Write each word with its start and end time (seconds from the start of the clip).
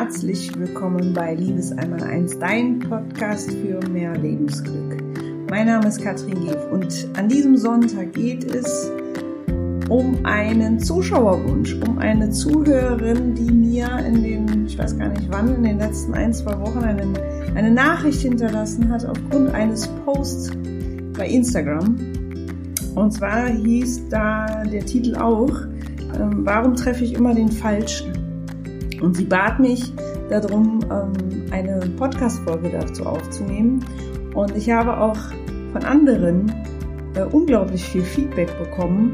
herzlich 0.00 0.58
willkommen 0.58 1.12
bei 1.12 1.34
Liebes 1.34 1.72
einmal 1.72 2.02
eins, 2.02 2.38
dein 2.38 2.78
Podcast 2.78 3.50
für 3.50 3.86
mehr 3.90 4.16
Lebensglück. 4.16 4.96
Mein 5.50 5.66
Name 5.66 5.88
ist 5.88 6.02
Katrin 6.02 6.40
Gief 6.40 6.56
und 6.72 7.06
an 7.18 7.28
diesem 7.28 7.58
Sonntag 7.58 8.14
geht 8.14 8.44
es 8.44 8.90
um 9.90 10.24
einen 10.24 10.80
Zuschauerwunsch, 10.80 11.74
um 11.86 11.98
eine 11.98 12.30
Zuhörerin, 12.30 13.34
die 13.34 13.52
mir 13.52 13.98
in 14.06 14.22
den, 14.22 14.64
ich 14.64 14.78
weiß 14.78 14.96
gar 14.96 15.10
nicht 15.10 15.30
wann, 15.30 15.54
in 15.54 15.64
den 15.64 15.78
letzten 15.78 16.14
ein, 16.14 16.32
zwei 16.32 16.58
Wochen 16.58 16.78
eine, 16.78 17.02
eine 17.54 17.70
Nachricht 17.70 18.22
hinterlassen 18.22 18.88
hat 18.88 19.04
aufgrund 19.04 19.52
eines 19.52 19.86
Posts 20.06 20.52
bei 21.12 21.28
Instagram. 21.28 21.94
Und 22.94 23.12
zwar 23.12 23.48
hieß 23.48 24.08
da 24.08 24.64
der 24.64 24.86
Titel 24.86 25.16
auch, 25.16 25.52
ähm, 26.18 26.40
warum 26.46 26.74
treffe 26.74 27.04
ich 27.04 27.12
immer 27.12 27.34
den 27.34 27.52
Falschen? 27.52 28.19
Und 29.00 29.16
sie 29.16 29.24
bat 29.24 29.58
mich 29.58 29.92
darum, 30.28 30.80
ähm, 30.90 31.12
eine 31.50 31.80
Podcast-Folge 31.96 32.70
dazu 32.70 33.04
aufzunehmen. 33.04 33.84
Und 34.34 34.56
ich 34.56 34.70
habe 34.70 34.96
auch 34.96 35.16
von 35.72 35.84
anderen 35.84 36.52
äh, 37.14 37.22
unglaublich 37.22 37.84
viel 37.84 38.02
Feedback 38.02 38.56
bekommen, 38.58 39.12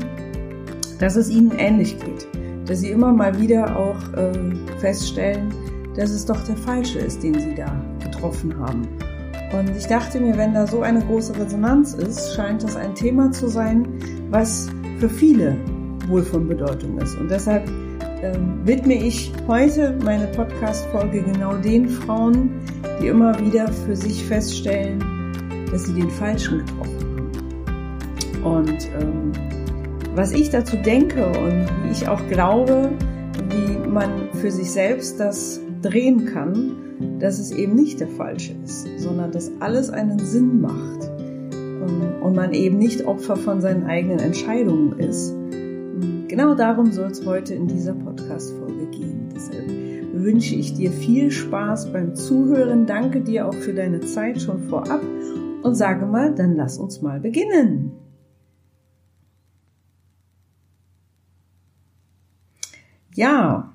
dass 0.98 1.16
es 1.16 1.30
ihnen 1.30 1.52
ähnlich 1.58 1.98
geht. 1.98 2.27
Dass 2.66 2.80
sie 2.80 2.91
immer 2.91 3.12
mal 3.12 3.38
wieder 3.41 3.77
auch 3.77 4.12
äh, 4.14 4.32
feststellen, 4.78 5.54
dass 5.94 6.10
es 6.10 6.27
doch 6.27 6.42
der 6.44 6.56
Falsche 6.56 6.98
ist, 6.98 7.22
den 7.22 7.34
sie 7.34 7.55
da 7.55 7.72
getroffen 8.02 8.58
haben. 8.58 8.88
Und 9.52 9.77
ich 9.77 9.86
dachte 9.86 10.20
mir, 10.20 10.36
wenn 10.36 10.55
da 10.55 10.66
so 10.66 10.82
eine 10.82 11.00
große 11.00 11.38
Resonanz 11.38 11.94
ist, 11.94 12.34
scheint 12.34 12.64
das 12.64 12.77
ein 12.77 12.94
Thema 12.94 13.30
zu 13.30 13.48
sein, 13.48 13.86
was 14.30 14.68
für 14.98 15.08
viele 15.08 15.56
wohl 16.08 16.22
von 16.22 16.48
Bedeutung 16.48 16.98
ist. 16.98 17.16
Und 17.16 17.30
deshalb 17.30 17.70
widme 18.64 18.95
ich 18.95 19.33
heute 19.47 19.97
meine 20.05 20.27
Podcast-Folge 20.28 21.22
genau 21.22 21.55
den 21.56 21.89
Frauen, 21.89 22.50
die 23.00 23.08
immer 23.08 23.39
wieder 23.39 23.69
für 23.69 23.95
sich 23.95 24.25
feststellen, 24.25 25.03
dass 25.70 25.84
sie 25.84 25.95
den 25.95 26.11
Falschen 26.11 26.64
getroffen 26.64 27.31
haben. 28.42 28.45
Und 28.45 28.89
ähm, 29.00 29.33
was 30.14 30.33
ich 30.33 30.50
dazu 30.50 30.77
denke 30.77 31.27
und 31.27 31.67
wie 31.84 31.92
ich 31.92 32.08
auch 32.08 32.27
glaube, 32.28 32.91
wie 33.50 33.89
man 33.89 34.30
für 34.33 34.51
sich 34.51 34.70
selbst 34.70 35.20
das 35.20 35.61
drehen 35.83 36.25
kann, 36.25 36.73
dass 37.19 37.39
es 37.39 37.51
eben 37.51 37.75
nicht 37.75 38.01
der 38.01 38.08
Falsche 38.08 38.55
ist, 38.64 38.86
sondern 38.98 39.30
dass 39.30 39.53
alles 39.61 39.91
einen 39.91 40.19
Sinn 40.20 40.62
macht 40.62 41.11
ähm, 41.53 42.23
und 42.23 42.34
man 42.34 42.55
eben 42.55 42.78
nicht 42.78 43.06
Opfer 43.06 43.36
von 43.36 43.61
seinen 43.61 43.84
eigenen 43.84 44.20
Entscheidungen 44.20 44.98
ist. 44.98 45.36
Genau 46.37 46.55
darum 46.55 46.92
soll 46.92 47.12
es 47.12 47.25
heute 47.25 47.55
in 47.55 47.67
dieser 47.67 47.95
Podcast-Folge 47.95 48.89
gehen. 48.89 49.31
Deshalb 49.34 49.70
wünsche 50.12 50.55
ich 50.55 50.75
dir 50.75 50.92
viel 50.92 51.31
Spaß 51.31 51.95
beim 51.95 52.15
Zuhören. 52.15 52.84
Danke 52.84 53.23
dir 53.23 53.48
auch 53.48 53.55
für 53.55 53.73
deine 53.73 54.01
Zeit 54.01 54.42
schon 54.42 54.69
vorab 54.69 55.01
und 55.62 55.75
sage 55.75 56.05
mal, 56.05 56.34
dann 56.34 56.55
lass 56.55 56.77
uns 56.77 57.01
mal 57.01 57.20
beginnen. 57.20 57.92
Ja, 63.14 63.73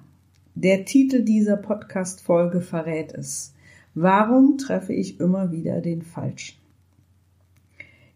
der 0.53 0.85
Titel 0.85 1.23
dieser 1.23 1.57
Podcast-Folge 1.57 2.61
verrät 2.61 3.11
es. 3.15 3.55
Warum 3.95 4.59
treffe 4.59 4.93
ich 4.93 5.19
immer 5.19 5.51
wieder 5.51 5.81
den 5.81 6.03
Falschen? 6.03 6.60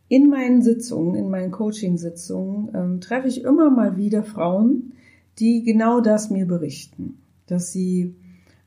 In 0.08 0.30
meinen 0.30 0.62
Sitzungen, 0.62 1.16
in 1.16 1.30
meinen 1.30 1.52
Coaching-Sitzungen 1.52 2.70
ähm, 2.76 3.02
treffe 3.02 3.28
ich 3.28 3.44
immer 3.44 3.72
mal 3.72 3.98
wieder 3.98 4.24
Frauen, 4.24 4.94
die 5.40 5.64
genau 5.64 6.00
das 6.00 6.30
mir 6.30 6.46
berichten, 6.46 7.18
dass 7.48 7.72
sie 7.72 8.16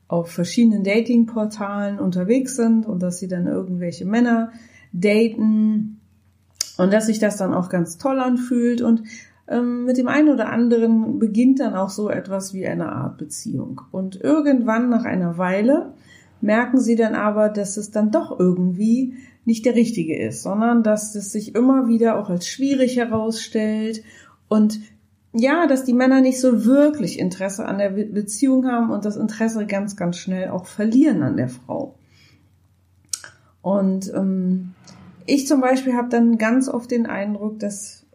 auf 0.07 0.31
verschiedenen 0.31 0.83
Dating-Portalen 0.83 1.99
unterwegs 1.99 2.55
sind 2.55 2.85
und 2.85 3.01
dass 3.01 3.19
sie 3.19 3.27
dann 3.27 3.47
irgendwelche 3.47 4.05
Männer 4.05 4.51
daten 4.91 5.99
und 6.77 6.91
dass 6.91 7.05
sich 7.05 7.19
das 7.19 7.37
dann 7.37 7.53
auch 7.53 7.69
ganz 7.69 7.97
toll 7.97 8.19
anfühlt 8.19 8.81
und 8.81 9.03
ähm, 9.47 9.85
mit 9.85 9.97
dem 9.97 10.07
einen 10.07 10.29
oder 10.29 10.49
anderen 10.49 11.19
beginnt 11.19 11.59
dann 11.59 11.75
auch 11.75 11.89
so 11.89 12.09
etwas 12.09 12.53
wie 12.53 12.67
eine 12.67 12.91
Art 12.91 13.17
Beziehung. 13.17 13.81
Und 13.91 14.19
irgendwann 14.21 14.89
nach 14.89 15.05
einer 15.05 15.37
Weile 15.37 15.93
merken 16.41 16.79
sie 16.79 16.95
dann 16.95 17.15
aber, 17.15 17.49
dass 17.49 17.77
es 17.77 17.91
dann 17.91 18.11
doch 18.11 18.39
irgendwie 18.39 19.15
nicht 19.45 19.65
der 19.65 19.75
richtige 19.75 20.17
ist, 20.17 20.43
sondern 20.43 20.83
dass 20.83 21.15
es 21.15 21.31
sich 21.31 21.55
immer 21.55 21.87
wieder 21.87 22.19
auch 22.19 22.29
als 22.29 22.47
schwierig 22.47 22.97
herausstellt 22.97 24.03
und 24.47 24.79
ja, 25.31 25.67
dass 25.67 25.83
die 25.83 25.93
Männer 25.93 26.21
nicht 26.21 26.39
so 26.39 26.65
wirklich 26.65 27.19
Interesse 27.19 27.65
an 27.65 27.77
der 27.77 27.89
Beziehung 27.89 28.65
haben 28.65 28.89
und 28.89 29.05
das 29.05 29.15
Interesse 29.15 29.65
ganz, 29.67 29.95
ganz 29.95 30.17
schnell 30.17 30.49
auch 30.49 30.65
verlieren 30.65 31.21
an 31.21 31.37
der 31.37 31.49
Frau. 31.49 31.95
Und 33.61 34.11
ähm, 34.13 34.73
ich 35.25 35.47
zum 35.47 35.61
Beispiel 35.61 35.93
habe 35.93 36.09
dann 36.09 36.37
ganz 36.37 36.67
oft 36.67 36.89
den 36.89 37.05
Eindruck, 37.05 37.59
dass 37.59 38.05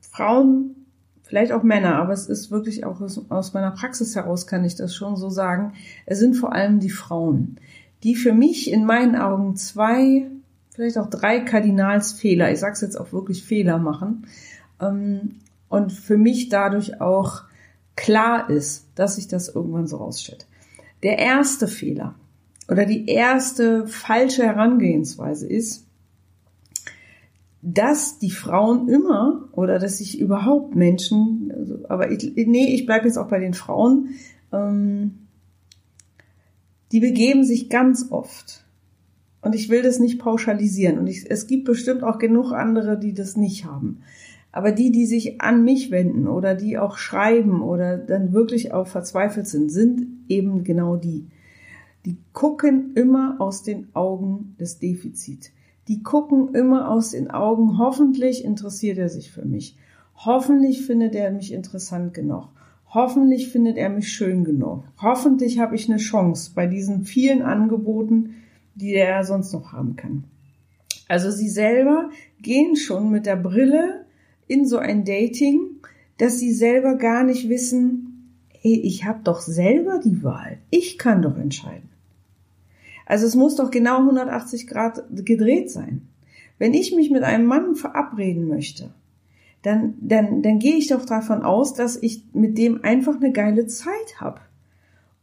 Frauen, 0.00 0.86
vielleicht 1.22 1.52
auch 1.52 1.62
Männer, 1.62 1.96
aber 1.96 2.12
es 2.12 2.26
ist 2.26 2.50
wirklich 2.50 2.86
auch 2.86 3.00
aus, 3.00 3.52
meiner 3.52 3.72
Praxis 3.72 4.14
heraus 4.16 4.46
kann 4.46 4.64
ich 4.64 4.76
das 4.76 4.94
schon 4.94 5.16
so 5.16 5.28
sagen, 5.28 5.74
es 6.06 6.18
sind 6.18 6.34
vor 6.34 6.52
allem 6.52 6.80
die 6.80 6.90
Frauen, 6.90 7.56
die 8.02 8.14
für 8.14 8.32
mich 8.32 8.70
in 8.70 8.86
meinen 8.86 9.16
Augen 9.16 9.56
zwei, 9.56 10.30
vielleicht 10.76 10.98
auch 10.98 11.08
drei 11.08 11.40
Kardinalsfehler, 11.40 12.52
ich 12.52 12.60
sag's 12.60 12.82
jetzt 12.82 13.00
auch 13.00 13.12
wirklich 13.12 13.42
Fehler 13.42 13.78
machen, 13.78 14.26
ähm, 14.78 15.36
und 15.68 15.90
für 15.90 16.18
mich 16.18 16.50
dadurch 16.50 17.00
auch 17.00 17.44
klar 17.96 18.50
ist, 18.50 18.86
dass 18.94 19.16
sich 19.16 19.26
das 19.26 19.48
irgendwann 19.48 19.86
so 19.86 19.96
rausstellt. 19.96 20.46
Der 21.02 21.18
erste 21.18 21.66
Fehler 21.66 22.14
oder 22.68 22.84
die 22.84 23.08
erste 23.08 23.86
falsche 23.88 24.44
Herangehensweise 24.44 25.46
ist, 25.46 25.86
dass 27.62 28.18
die 28.18 28.30
Frauen 28.30 28.88
immer 28.88 29.48
oder 29.52 29.78
dass 29.78 29.98
sich 29.98 30.20
überhaupt 30.20 30.76
Menschen, 30.76 31.52
also, 31.56 31.78
aber 31.88 32.12
ich, 32.12 32.34
nee, 32.36 32.74
ich 32.74 32.84
bleibe 32.84 33.06
jetzt 33.06 33.16
auch 33.16 33.28
bei 33.28 33.40
den 33.40 33.54
Frauen, 33.54 34.10
ähm, 34.52 35.26
die 36.92 37.00
begeben 37.00 37.44
sich 37.44 37.70
ganz 37.70 38.08
oft. 38.10 38.65
Und 39.46 39.54
ich 39.54 39.68
will 39.68 39.82
das 39.82 39.98
nicht 39.98 40.18
pauschalisieren. 40.18 40.98
Und 40.98 41.06
ich, 41.06 41.30
es 41.30 41.46
gibt 41.46 41.64
bestimmt 41.64 42.02
auch 42.02 42.18
genug 42.18 42.52
andere, 42.52 42.98
die 42.98 43.14
das 43.14 43.36
nicht 43.36 43.64
haben. 43.64 44.02
Aber 44.52 44.72
die, 44.72 44.90
die 44.90 45.06
sich 45.06 45.40
an 45.40 45.64
mich 45.64 45.90
wenden 45.90 46.26
oder 46.26 46.54
die 46.54 46.78
auch 46.78 46.96
schreiben 46.98 47.62
oder 47.62 47.96
dann 47.98 48.32
wirklich 48.32 48.72
auch 48.72 48.86
verzweifelt 48.86 49.46
sind, 49.46 49.70
sind 49.70 50.06
eben 50.28 50.64
genau 50.64 50.96
die. 50.96 51.26
Die 52.04 52.16
gucken 52.32 52.92
immer 52.94 53.36
aus 53.38 53.62
den 53.62 53.88
Augen 53.94 54.54
des 54.58 54.78
Defizits 54.78 55.52
die 55.88 56.02
gucken 56.02 56.54
immer 56.54 56.90
aus 56.90 57.10
den 57.10 57.30
Augen, 57.30 57.78
hoffentlich 57.78 58.44
interessiert 58.44 58.98
er 58.98 59.08
sich 59.08 59.30
für 59.30 59.44
mich. 59.44 59.76
Hoffentlich 60.16 60.84
findet 60.84 61.14
er 61.14 61.30
mich 61.30 61.52
interessant 61.52 62.14
genug. 62.14 62.48
Hoffentlich 62.88 63.48
findet 63.48 63.76
er 63.76 63.90
mich 63.90 64.12
schön 64.12 64.44
genug. 64.44 64.84
Hoffentlich 65.00 65.58
habe 65.58 65.76
ich 65.76 65.88
eine 65.88 65.98
Chance 65.98 66.52
bei 66.54 66.66
diesen 66.66 67.04
vielen 67.04 67.42
Angeboten, 67.42 68.34
die 68.76 68.94
er 68.94 69.24
sonst 69.24 69.52
noch 69.52 69.72
haben 69.72 69.96
kann. 69.96 70.24
Also 71.08 71.30
sie 71.30 71.48
selber 71.48 72.10
gehen 72.40 72.76
schon 72.76 73.10
mit 73.10 73.26
der 73.26 73.36
Brille 73.36 74.04
in 74.46 74.66
so 74.66 74.78
ein 74.78 75.04
Dating, 75.04 75.60
dass 76.18 76.38
sie 76.38 76.52
selber 76.52 76.96
gar 76.96 77.24
nicht 77.24 77.48
wissen, 77.48 78.32
hey, 78.60 78.80
ich 78.80 79.04
habe 79.04 79.20
doch 79.24 79.40
selber 79.40 80.00
die 80.02 80.22
Wahl. 80.22 80.58
Ich 80.70 80.98
kann 80.98 81.22
doch 81.22 81.36
entscheiden. 81.36 81.88
Also 83.06 83.26
es 83.26 83.34
muss 83.34 83.56
doch 83.56 83.70
genau 83.70 83.98
180 83.98 84.66
Grad 84.66 85.04
gedreht 85.10 85.70
sein. 85.70 86.08
Wenn 86.58 86.74
ich 86.74 86.94
mich 86.94 87.10
mit 87.10 87.22
einem 87.22 87.46
Mann 87.46 87.76
verabreden 87.76 88.48
möchte, 88.48 88.92
dann, 89.62 89.94
dann, 90.00 90.42
dann 90.42 90.58
gehe 90.58 90.76
ich 90.76 90.88
doch 90.88 91.04
davon 91.04 91.42
aus, 91.42 91.74
dass 91.74 91.96
ich 91.96 92.24
mit 92.32 92.58
dem 92.58 92.82
einfach 92.84 93.16
eine 93.16 93.32
geile 93.32 93.66
Zeit 93.66 94.20
habe. 94.20 94.40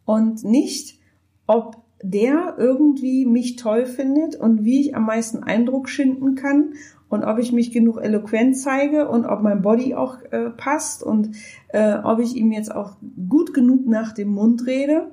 Und 0.06 0.44
nicht, 0.44 1.00
ob 1.48 1.83
der 2.04 2.56
irgendwie 2.58 3.26
mich 3.26 3.56
toll 3.56 3.86
findet 3.86 4.36
und 4.36 4.64
wie 4.64 4.82
ich 4.82 4.96
am 4.96 5.06
meisten 5.06 5.44
Eindruck 5.44 5.90
schinden 5.90 6.36
kann 6.36 6.74
und 7.10 7.24
ob 7.24 7.40
ich 7.40 7.52
mich 7.52 7.72
genug 7.72 8.00
eloquent 8.02 8.58
zeige 8.58 9.08
und 9.08 9.26
ob 9.26 9.42
mein 9.42 9.62
Body 9.62 9.96
auch 9.96 10.18
äh, 10.32 10.50
passt 10.52 11.02
und 11.02 11.36
äh, 11.70 11.96
ob 12.04 12.20
ich 12.20 12.36
ihm 12.36 12.52
jetzt 12.52 12.74
auch 12.74 12.98
gut 13.30 13.54
genug 13.54 13.88
nach 13.88 14.12
dem 14.12 14.30
Mund 14.30 14.68
rede 14.68 15.12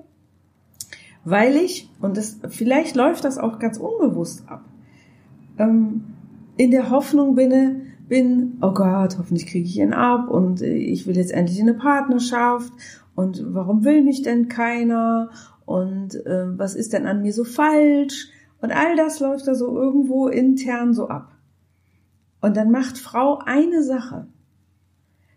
weil 1.24 1.56
ich, 1.56 1.90
und 2.00 2.16
das, 2.16 2.38
vielleicht 2.48 2.96
läuft 2.96 3.24
das 3.24 3.38
auch 3.38 3.58
ganz 3.58 3.78
unbewusst 3.78 4.44
ab, 4.48 4.64
ähm, 5.58 6.04
in 6.56 6.70
der 6.70 6.90
Hoffnung 6.90 7.34
bin, 7.34 7.82
bin, 8.08 8.58
oh 8.60 8.72
Gott, 8.72 9.18
hoffentlich 9.18 9.46
kriege 9.46 9.66
ich 9.66 9.78
ihn 9.78 9.92
ab 9.92 10.28
und 10.30 10.62
äh, 10.62 10.74
ich 10.74 11.06
will 11.06 11.16
jetzt 11.16 11.32
endlich 11.32 11.60
eine 11.60 11.74
Partnerschaft 11.74 12.72
und 13.14 13.44
warum 13.48 13.84
will 13.84 14.02
mich 14.02 14.22
denn 14.22 14.48
keiner 14.48 15.30
und 15.70 16.16
äh, 16.26 16.58
was 16.58 16.74
ist 16.74 16.92
denn 16.92 17.06
an 17.06 17.22
mir 17.22 17.32
so 17.32 17.44
falsch 17.44 18.28
und 18.60 18.72
all 18.72 18.96
das 18.96 19.20
läuft 19.20 19.46
da 19.46 19.54
so 19.54 19.78
irgendwo 19.78 20.26
intern 20.26 20.94
so 20.94 21.06
ab. 21.06 21.30
Und 22.40 22.56
dann 22.56 22.72
macht 22.72 22.98
Frau 22.98 23.38
eine 23.38 23.84
Sache, 23.84 24.26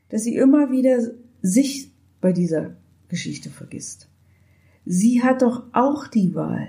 dass 0.09 0.23
sie 0.23 0.35
immer 0.35 0.71
wieder 0.71 0.97
sich 1.43 1.91
bei 2.19 2.33
dieser 2.33 2.71
Geschichte 3.09 3.51
vergisst 3.51 4.09
Sie 4.85 5.21
hat 5.23 5.43
doch 5.43 5.63
auch 5.71 6.07
die 6.07 6.33
Wahl. 6.33 6.67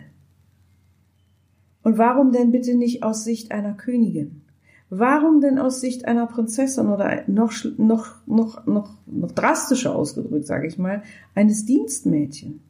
Und 1.82 1.96
warum 1.96 2.32
denn 2.32 2.52
bitte 2.52 2.76
nicht 2.76 3.02
aus 3.02 3.25
Sicht 3.25 3.50
einer 3.50 3.72
Königin? 3.72 4.43
Warum 4.90 5.40
denn 5.40 5.58
aus 5.58 5.81
Sicht 5.81 6.05
einer 6.05 6.26
Prinzessin 6.26 6.88
oder 6.88 7.25
noch, 7.28 7.52
noch, 7.78 8.26
noch, 8.26 8.66
noch, 8.66 8.94
noch 9.06 9.32
drastischer 9.32 9.96
ausgedrückt, 9.96 10.46
sage 10.46 10.66
ich 10.69 10.78
mal, 10.78 11.02
eines 11.34 11.64
Dienstmädchen? 11.64 12.61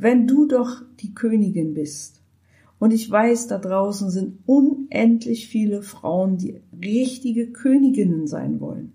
Wenn 0.00 0.28
du 0.28 0.46
doch 0.46 0.82
die 1.00 1.12
Königin 1.12 1.74
bist, 1.74 2.22
und 2.78 2.92
ich 2.92 3.10
weiß, 3.10 3.48
da 3.48 3.58
draußen 3.58 4.10
sind 4.10 4.38
unendlich 4.46 5.48
viele 5.48 5.82
Frauen, 5.82 6.36
die 6.36 6.60
richtige 6.80 7.48
Königinnen 7.48 8.28
sein 8.28 8.60
wollen 8.60 8.92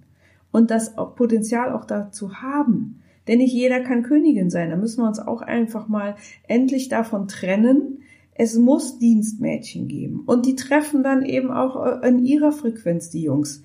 und 0.53 0.71
das 0.71 0.95
Potenzial 0.95 1.73
auch 1.73 1.83
dazu 1.83 2.35
haben. 2.41 3.01
Denn 3.27 3.39
nicht 3.39 3.53
jeder 3.53 3.81
kann 3.81 4.03
Königin 4.03 4.49
sein. 4.49 4.69
Da 4.69 4.77
müssen 4.77 5.01
wir 5.01 5.07
uns 5.07 5.19
auch 5.19 5.41
einfach 5.41 5.89
mal 5.89 6.15
endlich 6.47 6.87
davon 6.87 7.27
trennen. 7.27 7.99
Es 8.33 8.57
muss 8.57 8.97
Dienstmädchen 8.97 9.89
geben. 9.89 10.23
Und 10.25 10.45
die 10.45 10.55
treffen 10.55 11.03
dann 11.03 11.23
eben 11.23 11.51
auch 11.51 11.85
äh, 11.85 12.07
in 12.07 12.19
ihrer 12.19 12.53
Frequenz 12.53 13.09
die 13.09 13.23
Jungs. 13.23 13.63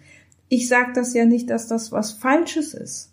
Ich 0.48 0.66
sage 0.66 0.90
das 0.94 1.14
ja 1.14 1.24
nicht, 1.24 1.50
dass 1.50 1.68
das 1.68 1.92
was 1.92 2.12
Falsches 2.12 2.74
ist, 2.74 3.12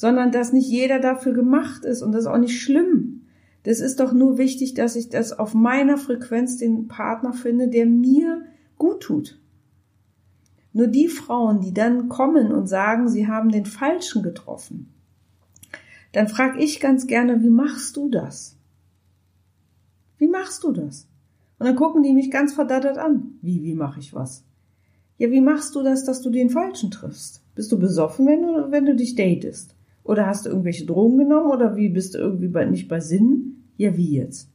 sondern 0.00 0.32
dass 0.32 0.54
nicht 0.54 0.66
jeder 0.66 0.98
dafür 0.98 1.34
gemacht 1.34 1.84
ist 1.84 2.00
und 2.00 2.12
das 2.12 2.22
ist 2.22 2.26
auch 2.26 2.38
nicht 2.38 2.58
schlimm. 2.58 3.26
Das 3.64 3.80
ist 3.80 4.00
doch 4.00 4.14
nur 4.14 4.38
wichtig, 4.38 4.72
dass 4.72 4.96
ich 4.96 5.10
das 5.10 5.38
auf 5.38 5.52
meiner 5.52 5.98
Frequenz 5.98 6.56
den 6.56 6.88
Partner 6.88 7.34
finde, 7.34 7.68
der 7.68 7.84
mir 7.84 8.40
gut 8.78 9.02
tut. 9.02 9.38
Nur 10.72 10.86
die 10.86 11.08
Frauen, 11.08 11.60
die 11.60 11.74
dann 11.74 12.08
kommen 12.08 12.50
und 12.50 12.66
sagen, 12.66 13.10
sie 13.10 13.28
haben 13.28 13.50
den 13.50 13.66
Falschen 13.66 14.22
getroffen, 14.22 14.88
dann 16.12 16.28
frage 16.28 16.64
ich 16.64 16.80
ganz 16.80 17.06
gerne, 17.06 17.42
wie 17.42 17.50
machst 17.50 17.94
du 17.98 18.08
das? 18.08 18.56
Wie 20.16 20.28
machst 20.28 20.64
du 20.64 20.72
das? 20.72 21.08
Und 21.58 21.66
dann 21.66 21.76
gucken 21.76 22.02
die 22.02 22.14
mich 22.14 22.30
ganz 22.30 22.54
verdattert 22.54 22.96
an. 22.96 23.34
Wie, 23.42 23.62
wie 23.64 23.74
mache 23.74 24.00
ich 24.00 24.14
was? 24.14 24.44
Ja, 25.18 25.30
wie 25.30 25.42
machst 25.42 25.74
du 25.74 25.82
das, 25.82 26.04
dass 26.06 26.22
du 26.22 26.30
den 26.30 26.48
Falschen 26.48 26.90
triffst? 26.90 27.42
Bist 27.54 27.70
du 27.70 27.78
besoffen, 27.78 28.26
wenn 28.26 28.40
du, 28.40 28.70
wenn 28.70 28.86
du 28.86 28.96
dich 28.96 29.14
datest? 29.14 29.74
Oder 30.10 30.26
hast 30.26 30.44
du 30.44 30.50
irgendwelche 30.50 30.86
Drogen 30.86 31.18
genommen? 31.18 31.52
Oder 31.52 31.76
wie 31.76 31.88
bist 31.88 32.14
du 32.14 32.18
irgendwie 32.18 32.48
bei, 32.48 32.64
nicht 32.64 32.88
bei 32.88 32.98
Sinn? 32.98 33.62
Ja, 33.76 33.96
wie 33.96 34.16
jetzt? 34.16 34.48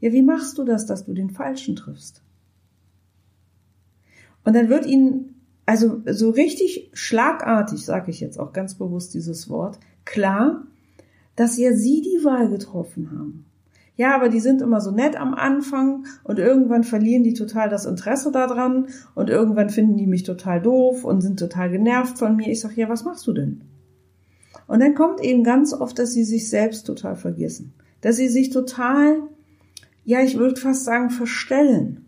Ja, 0.00 0.12
wie 0.14 0.22
machst 0.22 0.56
du 0.56 0.64
das, 0.64 0.86
dass 0.86 1.04
du 1.04 1.12
den 1.12 1.28
Falschen 1.28 1.76
triffst? 1.76 2.22
Und 4.46 4.56
dann 4.56 4.70
wird 4.70 4.86
ihnen, 4.86 5.34
also 5.66 6.00
so 6.06 6.30
richtig 6.30 6.88
schlagartig, 6.94 7.84
sage 7.84 8.10
ich 8.10 8.20
jetzt 8.20 8.40
auch 8.40 8.54
ganz 8.54 8.74
bewusst 8.74 9.12
dieses 9.12 9.50
Wort, 9.50 9.78
klar, 10.06 10.62
dass 11.36 11.58
ja 11.58 11.74
sie 11.74 12.00
die 12.00 12.24
Wahl 12.24 12.48
getroffen 12.48 13.10
haben. 13.10 13.44
Ja, 13.98 14.14
aber 14.14 14.30
die 14.30 14.40
sind 14.40 14.62
immer 14.62 14.80
so 14.80 14.90
nett 14.90 15.20
am 15.20 15.34
Anfang 15.34 16.06
und 16.24 16.38
irgendwann 16.38 16.82
verlieren 16.82 17.24
die 17.24 17.34
total 17.34 17.68
das 17.68 17.84
Interesse 17.84 18.32
daran 18.32 18.86
und 19.14 19.28
irgendwann 19.28 19.68
finden 19.68 19.98
die 19.98 20.06
mich 20.06 20.22
total 20.22 20.62
doof 20.62 21.04
und 21.04 21.20
sind 21.20 21.38
total 21.38 21.68
genervt 21.68 22.16
von 22.16 22.36
mir. 22.36 22.50
Ich 22.50 22.60
sag, 22.60 22.74
ja, 22.74 22.88
was 22.88 23.04
machst 23.04 23.26
du 23.26 23.34
denn? 23.34 23.60
Und 24.66 24.80
dann 24.80 24.94
kommt 24.94 25.20
eben 25.20 25.44
ganz 25.44 25.72
oft, 25.72 25.98
dass 25.98 26.12
sie 26.12 26.24
sich 26.24 26.48
selbst 26.48 26.86
total 26.86 27.16
vergessen. 27.16 27.74
Dass 28.00 28.16
sie 28.16 28.28
sich 28.28 28.50
total, 28.50 29.22
ja, 30.04 30.20
ich 30.20 30.38
würde 30.38 30.60
fast 30.60 30.84
sagen, 30.84 31.10
verstellen 31.10 32.02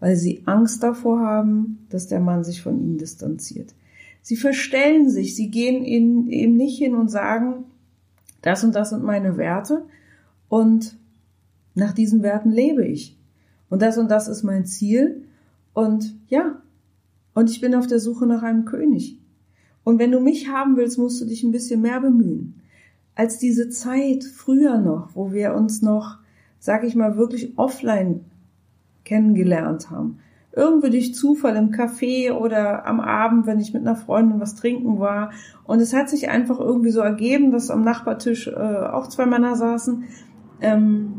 weil 0.00 0.16
sie 0.16 0.42
Angst 0.46 0.82
davor 0.82 1.20
haben, 1.20 1.86
dass 1.90 2.08
der 2.08 2.20
Mann 2.20 2.42
sich 2.42 2.62
von 2.62 2.80
ihnen 2.80 2.98
distanziert. 2.98 3.74
Sie 4.22 4.36
verstellen 4.36 5.08
sich, 5.08 5.36
sie 5.36 5.50
gehen 5.50 5.84
eben 5.84 6.56
nicht 6.56 6.78
hin 6.78 6.94
und 6.94 7.10
sagen, 7.10 7.64
das 8.42 8.64
und 8.64 8.74
das 8.74 8.90
sind 8.90 9.04
meine 9.04 9.36
Werte 9.36 9.84
und 10.48 10.96
nach 11.74 11.92
diesen 11.92 12.22
Werten 12.22 12.50
lebe 12.50 12.84
ich. 12.84 13.18
Und 13.68 13.82
das 13.82 13.96
und 13.98 14.10
das 14.10 14.26
ist 14.26 14.42
mein 14.42 14.66
Ziel. 14.66 15.22
Und 15.72 16.16
ja, 16.28 16.60
und 17.34 17.48
ich 17.48 17.60
bin 17.60 17.74
auf 17.74 17.86
der 17.86 18.00
Suche 18.00 18.26
nach 18.26 18.42
einem 18.42 18.64
König. 18.64 19.19
Und 19.84 19.98
wenn 19.98 20.12
du 20.12 20.20
mich 20.20 20.48
haben 20.48 20.76
willst, 20.76 20.98
musst 20.98 21.20
du 21.20 21.24
dich 21.24 21.42
ein 21.42 21.52
bisschen 21.52 21.80
mehr 21.80 22.00
bemühen. 22.00 22.60
Als 23.14 23.38
diese 23.38 23.68
Zeit 23.68 24.24
früher 24.24 24.78
noch, 24.78 25.10
wo 25.14 25.32
wir 25.32 25.54
uns 25.54 25.82
noch, 25.82 26.18
sag 26.58 26.84
ich 26.84 26.94
mal, 26.94 27.16
wirklich 27.16 27.58
offline 27.58 28.24
kennengelernt 29.04 29.90
haben. 29.90 30.18
Irgendwie 30.52 30.90
durch 30.90 31.14
Zufall 31.14 31.56
im 31.56 31.70
Café 31.70 32.32
oder 32.32 32.86
am 32.86 33.00
Abend, 33.00 33.46
wenn 33.46 33.60
ich 33.60 33.72
mit 33.72 33.82
einer 33.82 33.96
Freundin 33.96 34.40
was 34.40 34.56
trinken 34.56 34.98
war. 34.98 35.30
Und 35.64 35.80
es 35.80 35.92
hat 35.92 36.08
sich 36.08 36.28
einfach 36.28 36.58
irgendwie 36.58 36.90
so 36.90 37.00
ergeben, 37.00 37.52
dass 37.52 37.70
am 37.70 37.82
Nachbartisch 37.82 38.48
äh, 38.48 38.52
auch 38.52 39.08
zwei 39.08 39.26
Männer 39.26 39.54
saßen. 39.54 40.04
Ähm, 40.60 41.12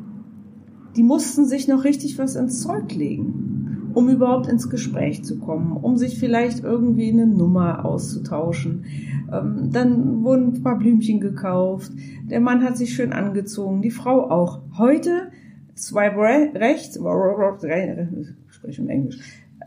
die 0.96 1.04
mussten 1.04 1.46
sich 1.46 1.68
noch 1.68 1.84
richtig 1.84 2.18
was 2.18 2.36
ins 2.36 2.62
Zeug 2.62 2.94
legen, 2.94 3.61
um 3.94 4.10
überhaupt 4.10 4.48
ins 4.48 4.70
Gespräch 4.70 5.24
zu 5.24 5.40
kommen, 5.40 5.74
um 5.74 5.98
sich 5.98 6.20
vielleicht 6.20 6.64
irgendwie 6.64 7.10
eine 7.10 7.28
Nummer 7.28 7.86
auszutauschen. 7.86 8.86
Ähm, 9.32 9.70
dann 9.72 10.24
wurden 10.24 10.56
ein 10.56 10.64
paar 10.64 10.78
Blümchen 10.78 11.20
gekauft. 11.20 11.92
Der 12.30 12.40
Mann 12.40 12.64
hat 12.64 12.78
sich 12.78 12.94
schön 12.94 13.14
angezogen, 13.14 13.82
die 13.82 13.92
Frau 13.92 14.30
auch. 14.30 14.62
Heute 14.78 15.32
swipe 15.76 16.18
rechts, 16.56 16.98
ich 16.98 18.54
spreche 18.54 18.82
in 18.82 18.90
Englisch, 18.90 19.20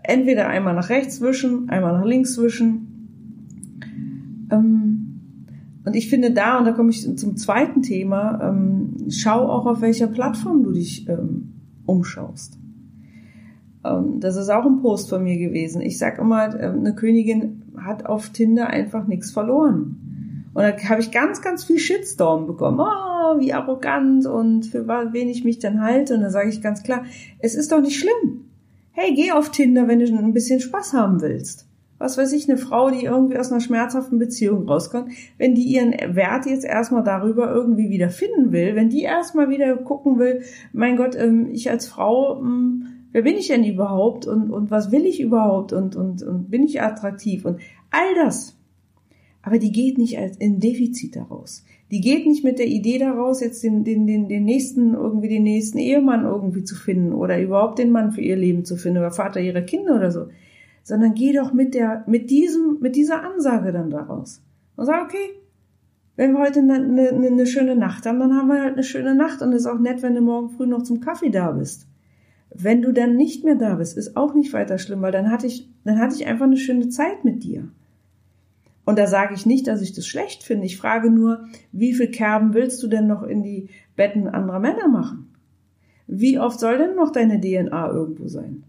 entweder 0.02 0.48
einmal 0.48 0.74
nach 0.74 0.90
rechts 0.90 1.20
wischen, 1.20 1.68
einmal 1.70 1.92
nach 1.92 2.04
links 2.04 2.38
wischen. 2.38 2.88
Ähm, 4.50 5.20
und 5.84 5.94
ich 5.94 6.08
finde 6.08 6.30
da, 6.30 6.58
und 6.58 6.64
da 6.64 6.72
komme 6.72 6.90
ich 6.90 7.16
zum 7.16 7.36
zweiten 7.36 7.82
Thema, 7.82 8.40
ähm, 8.42 8.96
schau 9.10 9.48
auch, 9.48 9.66
auf 9.66 9.80
welcher 9.82 10.06
Plattform 10.06 10.62
du 10.62 10.72
dich 10.72 11.06
umschaust. 11.84 12.58
Das 13.84 14.36
ist 14.36 14.48
auch 14.48 14.64
ein 14.64 14.80
Post 14.80 15.10
von 15.10 15.22
mir 15.22 15.36
gewesen. 15.36 15.82
Ich 15.82 15.98
sag 15.98 16.18
immer, 16.18 16.54
eine 16.54 16.94
Königin 16.94 17.62
hat 17.76 18.06
auf 18.06 18.30
Tinder 18.30 18.68
einfach 18.68 19.06
nichts 19.06 19.30
verloren. 19.30 20.50
Und 20.54 20.62
da 20.62 20.76
habe 20.88 21.00
ich 21.00 21.10
ganz, 21.10 21.42
ganz 21.42 21.64
viel 21.64 21.78
Shitstorm 21.78 22.46
bekommen. 22.46 22.80
Oh, 22.80 23.38
wie 23.40 23.52
arrogant 23.52 24.24
und 24.24 24.66
für 24.66 24.86
wen 24.86 25.28
ich 25.28 25.44
mich 25.44 25.58
dann 25.58 25.82
halte. 25.82 26.14
Und 26.14 26.22
da 26.22 26.30
sage 26.30 26.48
ich 26.48 26.62
ganz 26.62 26.82
klar, 26.82 27.04
es 27.40 27.54
ist 27.54 27.72
doch 27.72 27.82
nicht 27.82 27.98
schlimm. 27.98 28.46
Hey, 28.92 29.12
geh 29.14 29.32
auf 29.32 29.50
Tinder, 29.50 29.86
wenn 29.86 29.98
du 29.98 30.06
ein 30.06 30.32
bisschen 30.32 30.60
Spaß 30.60 30.94
haben 30.94 31.20
willst. 31.20 31.66
Was 31.98 32.16
weiß 32.16 32.32
ich, 32.32 32.48
eine 32.48 32.58
Frau, 32.58 32.90
die 32.90 33.04
irgendwie 33.04 33.38
aus 33.38 33.50
einer 33.50 33.60
schmerzhaften 33.60 34.18
Beziehung 34.18 34.68
rauskommt, 34.68 35.10
wenn 35.38 35.54
die 35.54 35.64
ihren 35.64 35.92
Wert 36.14 36.46
jetzt 36.46 36.64
erstmal 36.64 37.02
darüber 37.02 37.52
irgendwie 37.52 37.90
wieder 37.90 38.08
finden 38.10 38.52
will, 38.52 38.76
wenn 38.76 38.90
die 38.90 39.02
erstmal 39.02 39.48
wieder 39.48 39.76
gucken 39.76 40.18
will, 40.18 40.42
mein 40.72 40.96
Gott, 40.96 41.16
ähm, 41.16 41.48
ich 41.50 41.70
als 41.70 41.86
Frau, 41.86 42.40
ähm, 42.40 42.86
wer 43.14 43.22
bin 43.22 43.38
ich 43.38 43.48
denn 43.48 43.64
überhaupt 43.64 44.26
und, 44.26 44.50
und 44.50 44.70
was 44.70 44.92
will 44.92 45.06
ich 45.06 45.22
überhaupt 45.22 45.72
und, 45.72 45.96
und, 45.96 46.22
und 46.22 46.50
bin 46.50 46.64
ich 46.64 46.82
attraktiv 46.82 47.46
und 47.46 47.60
all 47.90 48.14
das 48.16 48.58
aber 49.44 49.58
die 49.58 49.72
geht 49.72 49.98
nicht 49.98 50.18
als 50.18 50.38
in 50.38 50.58
Defizit 50.58 51.16
daraus. 51.16 51.64
Die 51.90 52.00
geht 52.00 52.26
nicht 52.26 52.44
mit 52.44 52.58
der 52.58 52.66
Idee 52.66 52.98
daraus, 52.98 53.40
jetzt 53.40 53.62
den, 53.62 53.84
den, 53.84 54.06
den, 54.06 54.26
den 54.26 54.44
nächsten, 54.44 54.94
irgendwie 54.94 55.28
den 55.28 55.42
nächsten 55.42 55.78
Ehemann 55.78 56.24
irgendwie 56.24 56.64
zu 56.64 56.74
finden 56.74 57.12
oder 57.12 57.40
überhaupt 57.40 57.78
den 57.78 57.92
Mann 57.92 58.12
für 58.12 58.22
ihr 58.22 58.36
Leben 58.36 58.64
zu 58.64 58.76
finden 58.76 58.98
oder 58.98 59.10
Vater 59.10 59.40
ihrer 59.40 59.60
Kinder 59.60 59.96
oder 59.96 60.10
so. 60.10 60.28
Sondern 60.82 61.12
geh 61.12 61.34
doch 61.34 61.52
mit 61.52 61.74
der, 61.74 62.04
mit 62.06 62.30
diesem, 62.30 62.78
mit 62.80 62.96
dieser 62.96 63.22
Ansage 63.22 63.70
dann 63.70 63.90
daraus. 63.90 64.42
Und 64.76 64.86
sag, 64.86 65.04
okay, 65.04 65.34
wenn 66.16 66.32
wir 66.32 66.40
heute 66.40 66.60
eine, 66.60 66.76
eine, 66.76 67.26
eine 67.26 67.46
schöne 67.46 67.76
Nacht 67.76 68.06
haben, 68.06 68.20
dann 68.20 68.34
haben 68.34 68.48
wir 68.48 68.62
halt 68.62 68.74
eine 68.74 68.82
schöne 68.82 69.14
Nacht 69.14 69.42
und 69.42 69.52
es 69.52 69.62
ist 69.62 69.66
auch 69.66 69.78
nett, 69.78 70.02
wenn 70.02 70.14
du 70.14 70.22
morgen 70.22 70.48
früh 70.48 70.66
noch 70.66 70.84
zum 70.84 71.00
Kaffee 71.00 71.30
da 71.30 71.52
bist. 71.52 71.86
Wenn 72.54 72.82
du 72.82 72.92
dann 72.92 73.16
nicht 73.16 73.44
mehr 73.44 73.56
da 73.56 73.74
bist, 73.74 73.96
ist 73.96 74.16
auch 74.16 74.32
nicht 74.32 74.52
weiter 74.52 74.78
schlimm, 74.78 75.02
weil 75.02 75.12
dann 75.12 75.30
hatte 75.30 75.46
ich, 75.46 75.68
dann 75.84 75.98
hatte 75.98 76.14
ich 76.14 76.26
einfach 76.26 76.46
eine 76.46 76.56
schöne 76.56 76.88
Zeit 76.88 77.24
mit 77.24 77.42
dir. 77.42 77.68
Und 78.84 78.98
da 78.98 79.06
sage 79.06 79.34
ich 79.34 79.44
nicht, 79.44 79.66
dass 79.66 79.82
ich 79.82 79.92
das 79.92 80.06
schlecht 80.06 80.42
finde. 80.42 80.66
Ich 80.66 80.76
frage 80.76 81.10
nur, 81.10 81.48
wie 81.72 81.94
viel 81.94 82.10
Kerben 82.10 82.54
willst 82.54 82.82
du 82.82 82.86
denn 82.86 83.06
noch 83.06 83.22
in 83.22 83.42
die 83.42 83.70
Betten 83.96 84.28
anderer 84.28 84.60
Männer 84.60 84.88
machen? 84.88 85.30
Wie 86.06 86.38
oft 86.38 86.60
soll 86.60 86.78
denn 86.78 86.94
noch 86.94 87.10
deine 87.10 87.40
DNA 87.40 87.90
irgendwo 87.90 88.28
sein? 88.28 88.64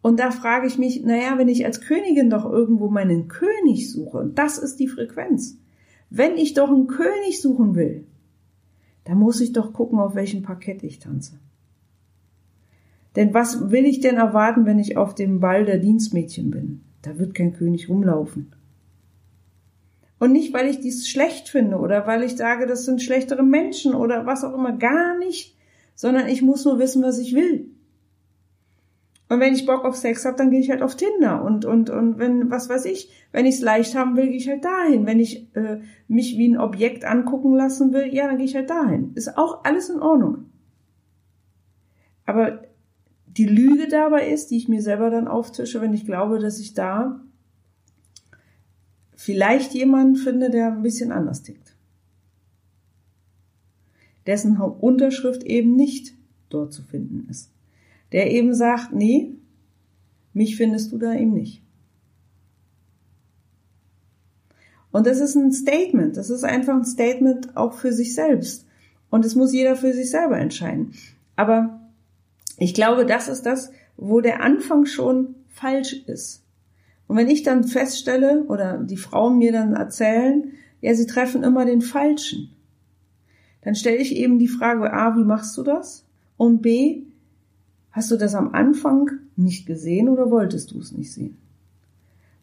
Und 0.00 0.18
da 0.18 0.30
frage 0.30 0.66
ich 0.66 0.78
mich, 0.78 1.04
naja, 1.04 1.38
wenn 1.38 1.48
ich 1.48 1.66
als 1.66 1.80
Königin 1.80 2.30
doch 2.30 2.44
irgendwo 2.44 2.88
meinen 2.88 3.28
König 3.28 3.90
suche, 3.92 4.18
und 4.18 4.38
das 4.38 4.58
ist 4.58 4.80
die 4.80 4.88
Frequenz. 4.88 5.58
Wenn 6.08 6.36
ich 6.36 6.54
doch 6.54 6.70
einen 6.70 6.86
König 6.86 7.40
suchen 7.40 7.74
will, 7.74 8.06
dann 9.04 9.18
muss 9.18 9.40
ich 9.40 9.52
doch 9.52 9.72
gucken, 9.72 9.98
auf 9.98 10.14
welchem 10.14 10.42
Parkett 10.42 10.82
ich 10.82 10.98
tanze. 10.98 11.38
Denn 13.16 13.34
was 13.34 13.70
will 13.70 13.84
ich 13.84 14.00
denn 14.00 14.16
erwarten, 14.16 14.66
wenn 14.66 14.78
ich 14.78 14.96
auf 14.96 15.14
dem 15.14 15.40
Ball 15.40 15.64
der 15.64 15.78
Dienstmädchen 15.78 16.50
bin? 16.50 16.82
Da 17.02 17.18
wird 17.18 17.34
kein 17.34 17.54
König 17.54 17.88
rumlaufen. 17.88 18.52
Und 20.18 20.32
nicht, 20.32 20.52
weil 20.52 20.68
ich 20.68 20.80
dies 20.80 21.08
schlecht 21.08 21.48
finde 21.48 21.78
oder 21.78 22.06
weil 22.06 22.22
ich 22.22 22.36
sage, 22.36 22.66
das 22.66 22.84
sind 22.84 23.02
schlechtere 23.02 23.44
Menschen 23.44 23.94
oder 23.94 24.26
was 24.26 24.44
auch 24.44 24.54
immer, 24.54 24.72
gar 24.72 25.16
nicht, 25.18 25.56
sondern 25.94 26.26
ich 26.28 26.42
muss 26.42 26.64
nur 26.64 26.78
wissen, 26.78 27.02
was 27.02 27.18
ich 27.18 27.34
will. 27.34 27.70
Und 29.28 29.40
wenn 29.40 29.54
ich 29.54 29.66
Bock 29.66 29.84
auf 29.84 29.94
Sex 29.94 30.24
habe, 30.24 30.38
dann 30.38 30.50
gehe 30.50 30.60
ich 30.60 30.70
halt 30.70 30.82
auf 30.82 30.96
Tinder. 30.96 31.44
Und, 31.44 31.66
und, 31.66 31.90
und 31.90 32.18
wenn, 32.18 32.50
was 32.50 32.68
weiß 32.68 32.86
ich, 32.86 33.10
wenn 33.30 33.44
ich 33.44 33.56
es 33.56 33.60
leicht 33.60 33.94
haben 33.94 34.16
will, 34.16 34.28
gehe 34.28 34.38
ich 34.38 34.48
halt 34.48 34.64
dahin. 34.64 35.04
Wenn 35.04 35.20
ich 35.20 35.54
äh, 35.54 35.80
mich 36.08 36.38
wie 36.38 36.48
ein 36.48 36.58
Objekt 36.58 37.04
angucken 37.04 37.54
lassen 37.54 37.92
will, 37.92 38.12
ja, 38.12 38.26
dann 38.26 38.38
gehe 38.38 38.46
ich 38.46 38.56
halt 38.56 38.70
dahin. 38.70 39.12
Ist 39.14 39.36
auch 39.36 39.64
alles 39.64 39.90
in 39.90 40.00
Ordnung. 40.00 40.46
Aber 42.24 42.62
die 43.36 43.46
Lüge 43.46 43.88
dabei 43.88 44.28
ist, 44.28 44.50
die 44.50 44.56
ich 44.56 44.68
mir 44.68 44.82
selber 44.82 45.10
dann 45.10 45.28
auftische, 45.28 45.80
wenn 45.80 45.94
ich 45.94 46.04
glaube, 46.04 46.38
dass 46.38 46.58
ich 46.58 46.74
da 46.74 47.20
vielleicht 49.14 49.74
jemanden 49.74 50.16
finde, 50.16 50.50
der 50.50 50.72
ein 50.72 50.82
bisschen 50.82 51.12
anders 51.12 51.42
tickt. 51.42 51.74
Dessen 54.26 54.58
Unterschrift 54.58 55.42
eben 55.42 55.74
nicht 55.74 56.14
dort 56.48 56.72
zu 56.72 56.82
finden 56.82 57.28
ist 57.28 57.50
der 58.12 58.30
eben 58.30 58.54
sagt, 58.54 58.92
nee, 58.92 59.34
mich 60.32 60.56
findest 60.56 60.92
du 60.92 60.98
da 60.98 61.14
eben 61.14 61.32
nicht. 61.32 61.62
Und 64.90 65.06
das 65.06 65.20
ist 65.20 65.34
ein 65.34 65.52
Statement, 65.52 66.16
das 66.16 66.30
ist 66.30 66.44
einfach 66.44 66.74
ein 66.74 66.84
Statement 66.84 67.56
auch 67.56 67.74
für 67.74 67.92
sich 67.92 68.14
selbst. 68.14 68.66
Und 69.10 69.24
es 69.24 69.34
muss 69.34 69.52
jeder 69.52 69.76
für 69.76 69.92
sich 69.92 70.10
selber 70.10 70.38
entscheiden. 70.38 70.92
Aber 71.36 71.80
ich 72.58 72.74
glaube, 72.74 73.06
das 73.06 73.28
ist 73.28 73.46
das, 73.46 73.70
wo 73.96 74.20
der 74.20 74.42
Anfang 74.42 74.86
schon 74.86 75.34
falsch 75.48 75.92
ist. 76.06 76.44
Und 77.06 77.16
wenn 77.16 77.28
ich 77.28 77.42
dann 77.42 77.64
feststelle 77.64 78.44
oder 78.44 78.78
die 78.78 78.96
Frauen 78.96 79.38
mir 79.38 79.52
dann 79.52 79.74
erzählen, 79.74 80.52
ja, 80.80 80.94
sie 80.94 81.06
treffen 81.06 81.42
immer 81.42 81.64
den 81.64 81.80
Falschen, 81.80 82.50
dann 83.62 83.74
stelle 83.74 83.96
ich 83.96 84.14
eben 84.14 84.38
die 84.38 84.48
Frage, 84.48 84.92
A, 84.92 85.16
wie 85.16 85.24
machst 85.24 85.56
du 85.56 85.62
das? 85.62 86.04
Und 86.36 86.62
B, 86.62 87.02
Hast 87.98 88.12
du 88.12 88.16
das 88.16 88.36
am 88.36 88.54
Anfang 88.54 89.10
nicht 89.34 89.66
gesehen 89.66 90.08
oder 90.08 90.30
wolltest 90.30 90.70
du 90.70 90.78
es 90.78 90.92
nicht 90.92 91.12
sehen? 91.12 91.36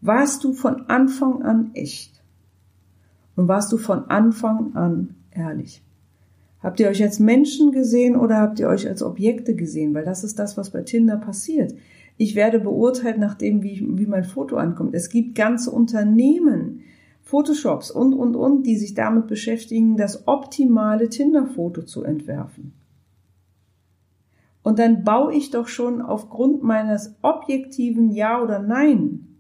Warst 0.02 0.44
du 0.44 0.52
von 0.52 0.90
Anfang 0.90 1.44
an 1.44 1.72
echt? 1.76 2.22
Und 3.38 3.48
warst 3.48 3.72
du 3.72 3.78
von 3.78 4.10
Anfang 4.10 4.76
an 4.76 5.16
ehrlich? 5.32 5.82
Habt 6.66 6.80
ihr 6.80 6.88
euch 6.88 7.04
als 7.04 7.20
Menschen 7.20 7.72
gesehen 7.72 8.16
oder 8.16 8.38
habt 8.38 8.60
ihr 8.60 8.68
euch 8.68 8.88
als 8.88 9.04
Objekte 9.04 9.54
gesehen? 9.54 9.94
Weil 9.94 10.04
das 10.04 10.24
ist 10.24 10.40
das, 10.40 10.58
was 10.58 10.72
bei 10.72 10.82
Tinder 10.82 11.16
passiert. 11.16 11.76
Ich 12.18 12.34
werde 12.34 12.60
beurteilt 12.60 13.20
nach 13.20 13.36
dem, 13.36 13.62
wie, 13.62 13.86
wie 13.88 14.08
mein 14.08 14.24
Foto 14.24 14.56
ankommt. 14.56 14.96
Es 14.96 15.10
gibt 15.10 15.36
ganze 15.36 15.70
Unternehmen, 15.70 16.82
Photoshops 17.22 17.92
und, 17.92 18.16
und, 18.16 18.36
und, 18.36 18.64
die 18.64 18.78
sich 18.78 18.96
damit 18.96 19.28
beschäftigen, 19.28 19.96
das 19.96 20.28
optimale 20.28 21.08
Tinder-Foto 21.08 21.84
zu 21.84 22.04
entwerfen. 22.04 22.74
Und 24.64 24.80
dann 24.80 25.04
baue 25.04 25.36
ich 25.36 25.52
doch 25.52 25.68
schon 25.68 26.02
aufgrund 26.02 26.64
meines 26.64 27.14
objektiven 27.22 28.10
Ja 28.10 28.42
oder 28.42 28.58
Nein 28.58 29.36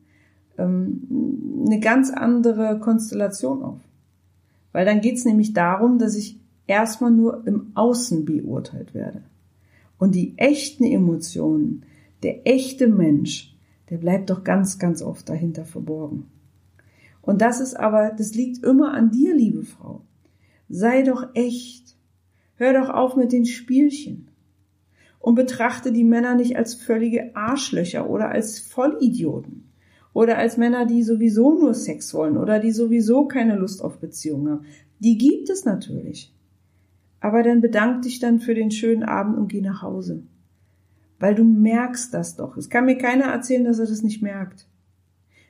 ähm, 0.59 1.63
eine 1.65 1.79
ganz 1.79 2.11
andere 2.11 2.77
Konstellation 2.79 3.63
auf. 3.63 3.79
Weil 4.73 4.85
dann 4.85 5.01
geht 5.01 5.15
es 5.15 5.25
nämlich 5.25 5.53
darum, 5.53 5.97
dass 5.97 6.15
ich 6.15 6.44
erstmal 6.67 7.11
nur 7.11 7.45
im 7.45 7.71
Außen 7.75 8.25
beurteilt 8.25 8.93
werde. 8.93 9.23
Und 9.97 10.15
die 10.15 10.37
echten 10.37 10.83
Emotionen, 10.83 11.85
der 12.23 12.47
echte 12.47 12.87
Mensch, 12.87 13.55
der 13.89 13.97
bleibt 13.97 14.29
doch 14.29 14.43
ganz, 14.43 14.79
ganz 14.79 15.01
oft 15.01 15.29
dahinter 15.29 15.65
verborgen. 15.65 16.25
Und 17.21 17.41
das 17.41 17.59
ist 17.59 17.75
aber, 17.75 18.11
das 18.15 18.35
liegt 18.35 18.63
immer 18.63 18.93
an 18.93 19.11
dir, 19.11 19.35
liebe 19.35 19.63
Frau. 19.63 20.01
Sei 20.69 21.03
doch 21.03 21.29
echt. 21.33 21.95
Hör 22.55 22.73
doch 22.73 22.89
auf 22.89 23.15
mit 23.15 23.31
den 23.31 23.45
Spielchen 23.45 24.29
und 25.25 25.33
betrachte 25.33 25.91
die 25.91 26.03
Männer 26.03 26.35
nicht 26.35 26.55
als 26.55 26.75
völlige 26.75 27.35
Arschlöcher 27.35 28.07
oder 28.07 28.29
als 28.29 28.59
Vollidioten 28.59 29.71
oder 30.13 30.37
als 30.37 30.57
Männer, 30.57 30.85
die 30.85 31.01
sowieso 31.01 31.55
nur 31.59 31.73
Sex 31.73 32.13
wollen 32.13 32.37
oder 32.37 32.59
die 32.59 32.71
sowieso 32.71 33.27
keine 33.27 33.55
Lust 33.55 33.83
auf 33.83 33.97
Beziehungen 33.97 34.51
haben. 34.51 34.65
Die 34.99 35.17
gibt 35.17 35.49
es 35.49 35.65
natürlich. 35.65 36.31
Aber 37.25 37.41
dann 37.41 37.61
bedank 37.61 38.03
dich 38.03 38.19
dann 38.19 38.39
für 38.39 38.53
den 38.53 38.69
schönen 38.69 39.03
Abend 39.03 39.37
und 39.37 39.47
geh 39.47 39.61
nach 39.61 39.81
Hause. 39.81 40.23
Weil 41.17 41.33
du 41.33 41.43
merkst 41.43 42.13
das 42.13 42.35
doch. 42.35 42.55
Es 42.57 42.69
kann 42.69 42.85
mir 42.85 42.97
keiner 42.97 43.25
erzählen, 43.25 43.63
dass 43.63 43.79
er 43.79 43.87
das 43.87 44.03
nicht 44.03 44.21
merkt. 44.21 44.67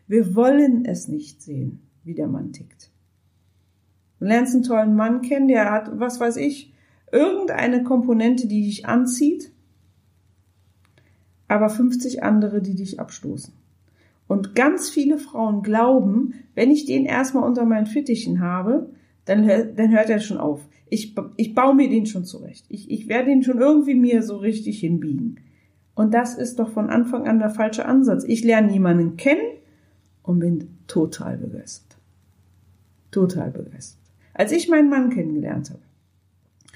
Wir 0.08 0.36
wollen 0.36 0.86
es 0.86 1.08
nicht 1.08 1.42
sehen, 1.42 1.82
wie 2.04 2.14
der 2.14 2.28
Mann 2.28 2.54
tickt. 2.54 2.92
Du 4.20 4.26
lernst 4.26 4.54
einen 4.54 4.64
tollen 4.64 4.96
Mann 4.96 5.22
kennen, 5.22 5.48
der 5.48 5.72
hat, 5.72 6.00
was 6.00 6.20
weiß 6.20 6.38
ich, 6.38 6.74
irgendeine 7.12 7.84
Komponente, 7.84 8.48
die 8.48 8.64
dich 8.64 8.86
anzieht 8.86 9.52
aber 11.48 11.70
50 11.70 12.24
andere, 12.24 12.62
die 12.62 12.76
dich 12.76 13.00
abstoßen. 13.00 13.54
Und 14.28 14.56
ganz 14.56 14.90
viele 14.90 15.18
Frauen 15.18 15.62
glauben, 15.62 16.34
wenn 16.56 16.72
ich 16.72 16.86
den 16.86 17.06
erstmal 17.06 17.44
unter 17.44 17.66
meinen 17.66 17.86
Fittichen 17.86 18.40
habe, 18.40 18.90
dann, 19.26 19.48
dann 19.76 19.92
hört 19.92 20.10
er 20.10 20.20
schon 20.20 20.38
auf. 20.38 20.68
Ich, 20.90 21.16
ich 21.38 21.56
baue 21.56 21.76
mir 21.76 21.90
den 21.90 22.06
schon 22.06 22.26
zurecht. 22.26 22.66
Ich, 22.70 22.90
ich 22.90 23.08
werde 23.08 23.32
ihn 23.32 23.44
schon 23.44 23.60
irgendwie 23.60 23.96
mir 23.96 24.22
so 24.22 24.38
richtig 24.38 24.80
hinbiegen. 24.80 25.40
Und 25.96 26.14
das 26.14 26.36
ist 26.36 26.60
doch 26.60 26.70
von 26.70 26.90
Anfang 26.90 27.28
an 27.28 27.40
der 27.40 27.50
falsche 27.50 27.86
Ansatz. 27.86 28.24
Ich 28.28 28.44
lerne 28.44 28.72
jemanden 28.72 29.18
kennen 29.18 29.58
und 30.24 30.40
bin 30.40 30.68
total 30.88 31.38
begeistert. 31.38 31.98
Total 33.12 33.50
begeistert. 33.50 34.02
Als 34.34 34.52
ich 34.52 34.70
meinen 34.70 34.90
Mann 34.90 35.10
kennengelernt 35.10 35.70
habe, 35.70 35.82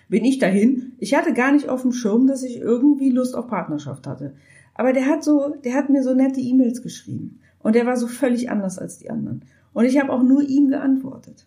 bin 0.08 0.25
ich 0.25 0.39
dahin. 0.39 0.94
Ich 0.98 1.13
hatte 1.13 1.34
gar 1.34 1.51
nicht 1.51 1.70
auf 1.70 1.84
dem 1.84 1.91
Schirm, 1.91 2.25
dass 2.27 2.44
ich 2.44 2.58
irgendwie 2.58 3.12
Lust 3.12 3.36
auf 3.36 3.48
Partnerschaft 3.48 4.08
hatte. 4.08 4.34
Aber 4.74 4.94
der 4.94 5.06
hat 5.06 5.24
so, 5.24 5.56
der 5.63 5.75
hat 5.75 5.89
mir 5.89 6.01
so 6.01 6.13
nette 6.13 6.39
E-Mails 6.39 6.82
geschrieben. 6.82 7.41
Und 7.60 7.75
der 7.75 7.86
war 7.86 7.98
so 7.98 8.08
völlig 8.08 8.50
anders 8.50 8.79
als 8.79 8.98
die 8.98 9.10
anderen. 9.10 9.44
Und 9.74 9.86
ich 9.86 10.00
habe 10.00 10.12
auch 10.12 10.24
nur 10.24 10.41
ihm 10.41 10.70
geantwortet. 10.70 11.46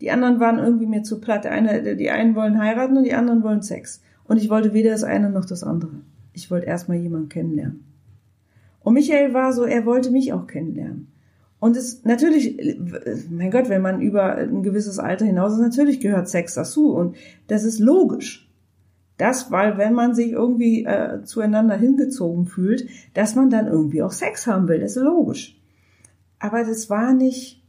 Die 0.00 0.10
anderen 0.10 0.40
waren 0.40 0.58
irgendwie 0.58 0.86
mir 0.86 1.02
zu 1.02 1.20
platt. 1.20 1.46
Eine, 1.46 1.96
die 1.96 2.10
einen 2.10 2.34
wollen 2.34 2.58
heiraten 2.58 2.96
und 2.96 3.04
die 3.04 3.14
anderen 3.14 3.42
wollen 3.42 3.62
Sex. 3.62 4.02
Und 4.24 4.38
ich 4.38 4.48
wollte 4.48 4.72
weder 4.72 4.90
das 4.90 5.04
eine 5.04 5.30
noch 5.30 5.44
das 5.44 5.62
andere. 5.62 5.92
Ich 6.32 6.50
wollte 6.50 6.66
erstmal 6.66 6.98
jemanden 6.98 7.28
kennenlernen. 7.28 7.84
Und 8.80 8.94
Michael 8.94 9.34
war 9.34 9.52
so, 9.52 9.64
er 9.64 9.84
wollte 9.84 10.10
mich 10.10 10.32
auch 10.32 10.46
kennenlernen. 10.46 11.08
Und 11.58 11.76
es 11.76 12.04
natürlich, 12.04 12.78
mein 13.30 13.50
Gott, 13.50 13.68
wenn 13.68 13.82
man 13.82 14.00
über 14.00 14.36
ein 14.36 14.62
gewisses 14.62 14.98
Alter 14.98 15.26
hinaus 15.26 15.52
ist, 15.52 15.60
natürlich 15.60 16.00
gehört 16.00 16.28
Sex 16.28 16.54
dazu. 16.54 16.94
Und 16.94 17.16
das 17.48 17.64
ist 17.64 17.78
logisch. 17.78 18.50
Das, 19.18 19.50
weil 19.50 19.76
wenn 19.76 19.92
man 19.92 20.14
sich 20.14 20.32
irgendwie 20.32 20.86
äh, 20.86 21.22
zueinander 21.24 21.76
hingezogen 21.76 22.46
fühlt, 22.46 22.88
dass 23.12 23.34
man 23.34 23.50
dann 23.50 23.66
irgendwie 23.66 24.02
auch 24.02 24.12
Sex 24.12 24.46
haben 24.46 24.66
will, 24.66 24.80
das 24.80 24.96
ist 24.96 25.02
logisch. 25.02 25.60
Aber 26.38 26.64
das 26.64 26.88
war 26.88 27.12
nicht, 27.12 27.59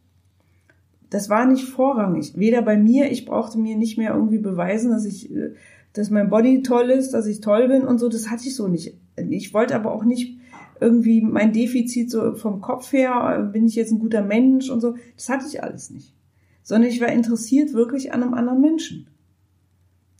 das 1.11 1.29
war 1.29 1.45
nicht 1.45 1.65
vorrangig. 1.65 2.33
Weder 2.37 2.61
bei 2.61 2.77
mir, 2.77 3.11
ich 3.11 3.25
brauchte 3.25 3.59
mir 3.59 3.75
nicht 3.75 3.97
mehr 3.97 4.15
irgendwie 4.15 4.39
beweisen, 4.39 4.91
dass 4.91 5.05
ich, 5.05 5.29
äh, 5.29 5.53
dass 5.93 6.09
mein 6.09 6.29
Body 6.29 6.63
toll 6.63 6.89
ist, 6.89 7.11
dass 7.11 7.27
ich 7.27 7.41
toll 7.41 7.67
bin 7.67 7.83
und 7.83 7.99
so. 7.99 8.09
Das 8.09 8.31
hatte 8.31 8.47
ich 8.47 8.55
so 8.55 8.67
nicht. 8.67 8.97
Ich 9.17 9.53
wollte 9.53 9.75
aber 9.75 9.91
auch 9.93 10.05
nicht 10.05 10.37
irgendwie 10.79 11.21
mein 11.21 11.51
Defizit 11.51 12.09
so 12.09 12.33
vom 12.35 12.61
Kopf 12.61 12.93
her, 12.93 13.37
äh, 13.37 13.51
bin 13.51 13.67
ich 13.67 13.75
jetzt 13.75 13.91
ein 13.91 13.99
guter 13.99 14.23
Mensch 14.23 14.69
und 14.69 14.79
so. 14.79 14.95
Das 15.17 15.27
hatte 15.27 15.45
ich 15.47 15.61
alles 15.61 15.91
nicht. 15.91 16.15
Sondern 16.63 16.89
ich 16.89 17.01
war 17.01 17.09
interessiert 17.09 17.73
wirklich 17.73 18.13
an 18.13 18.23
einem 18.23 18.33
anderen 18.33 18.61
Menschen. 18.61 19.07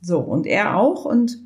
So, 0.01 0.19
und 0.19 0.45
er 0.45 0.75
auch 0.75 1.05
und, 1.05 1.41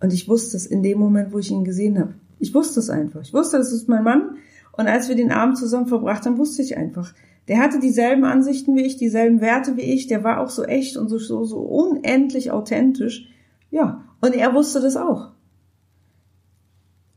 und 0.00 0.12
ich 0.12 0.28
wusste 0.28 0.58
es 0.58 0.66
in 0.66 0.82
dem 0.82 0.98
Moment, 0.98 1.32
wo 1.32 1.38
ich 1.38 1.50
ihn 1.50 1.64
gesehen 1.64 1.98
habe. 1.98 2.14
Ich 2.38 2.52
wusste 2.52 2.80
es 2.80 2.90
einfach. 2.90 3.22
Ich 3.22 3.32
wusste, 3.32 3.56
das 3.56 3.72
ist 3.72 3.88
mein 3.88 4.04
Mann. 4.04 4.36
Und 4.72 4.88
als 4.88 5.08
wir 5.08 5.16
den 5.16 5.32
Abend 5.32 5.56
zusammen 5.56 5.86
verbracht 5.86 6.26
haben, 6.26 6.36
wusste 6.36 6.60
ich 6.60 6.76
einfach, 6.76 7.14
der 7.48 7.58
hatte 7.58 7.78
dieselben 7.78 8.24
Ansichten 8.24 8.76
wie 8.76 8.82
ich, 8.82 8.96
dieselben 8.96 9.40
Werte 9.40 9.76
wie 9.76 9.82
ich, 9.82 10.06
der 10.06 10.24
war 10.24 10.40
auch 10.40 10.50
so 10.50 10.64
echt 10.64 10.96
und 10.96 11.08
so, 11.08 11.18
so, 11.18 11.44
so 11.44 11.58
unendlich 11.60 12.50
authentisch. 12.50 13.28
Ja, 13.70 14.04
und 14.20 14.34
er 14.34 14.54
wusste 14.54 14.80
das 14.80 14.96
auch. 14.96 15.32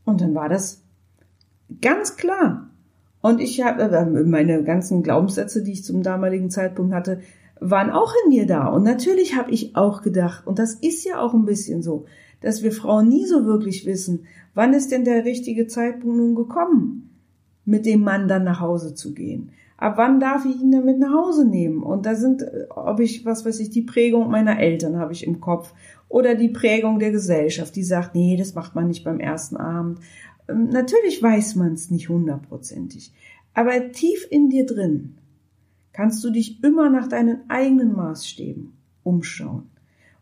Und 0.04 0.20
dann 0.20 0.34
war 0.34 0.48
das 0.48 0.82
ganz 1.80 2.16
klar. 2.16 2.70
Und 3.22 3.40
ich 3.40 3.62
habe 3.62 3.82
äh, 3.82 4.24
meine 4.24 4.62
ganzen 4.64 5.02
Glaubenssätze, 5.02 5.62
die 5.62 5.72
ich 5.72 5.84
zum 5.84 6.02
damaligen 6.02 6.50
Zeitpunkt 6.50 6.94
hatte, 6.94 7.20
waren 7.60 7.90
auch 7.90 8.14
in 8.24 8.30
mir 8.30 8.46
da. 8.46 8.66
Und 8.68 8.82
natürlich 8.82 9.36
habe 9.36 9.50
ich 9.50 9.76
auch 9.76 10.02
gedacht, 10.02 10.46
und 10.46 10.58
das 10.58 10.74
ist 10.74 11.04
ja 11.04 11.20
auch 11.20 11.34
ein 11.34 11.44
bisschen 11.44 11.82
so, 11.82 12.06
dass 12.40 12.62
wir 12.62 12.72
Frauen 12.72 13.08
nie 13.08 13.26
so 13.26 13.44
wirklich 13.44 13.84
wissen, 13.84 14.26
wann 14.54 14.72
ist 14.72 14.90
denn 14.90 15.04
der 15.04 15.24
richtige 15.24 15.66
Zeitpunkt 15.66 16.16
nun 16.16 16.34
gekommen, 16.34 17.10
mit 17.66 17.84
dem 17.84 18.00
Mann 18.00 18.28
dann 18.28 18.44
nach 18.44 18.60
Hause 18.60 18.94
zu 18.94 19.12
gehen. 19.12 19.50
Ab 19.80 19.94
wann 19.96 20.20
darf 20.20 20.44
ich 20.44 20.60
ihn 20.60 20.72
damit 20.72 20.98
nach 20.98 21.12
Hause 21.12 21.46
nehmen? 21.46 21.82
Und 21.82 22.04
da 22.04 22.14
sind, 22.14 22.44
ob 22.68 23.00
ich, 23.00 23.24
was 23.24 23.46
weiß 23.46 23.60
ich, 23.60 23.70
die 23.70 23.80
Prägung 23.80 24.30
meiner 24.30 24.60
Eltern 24.60 24.98
habe 24.98 25.14
ich 25.14 25.26
im 25.26 25.40
Kopf 25.40 25.72
oder 26.10 26.34
die 26.34 26.50
Prägung 26.50 26.98
der 26.98 27.12
Gesellschaft, 27.12 27.74
die 27.74 27.82
sagt, 27.82 28.14
nee, 28.14 28.36
das 28.36 28.54
macht 28.54 28.74
man 28.74 28.88
nicht 28.88 29.04
beim 29.04 29.20
ersten 29.20 29.56
Abend. 29.56 30.00
Ähm, 30.48 30.68
natürlich 30.68 31.22
weiß 31.22 31.56
man 31.56 31.72
es 31.72 31.90
nicht 31.90 32.10
hundertprozentig, 32.10 33.14
aber 33.54 33.90
tief 33.92 34.28
in 34.30 34.50
dir 34.50 34.66
drin 34.66 35.14
kannst 35.94 36.22
du 36.24 36.30
dich 36.30 36.62
immer 36.62 36.90
nach 36.90 37.08
deinen 37.08 37.48
eigenen 37.48 37.94
Maßstäben 37.94 38.74
umschauen. 39.02 39.70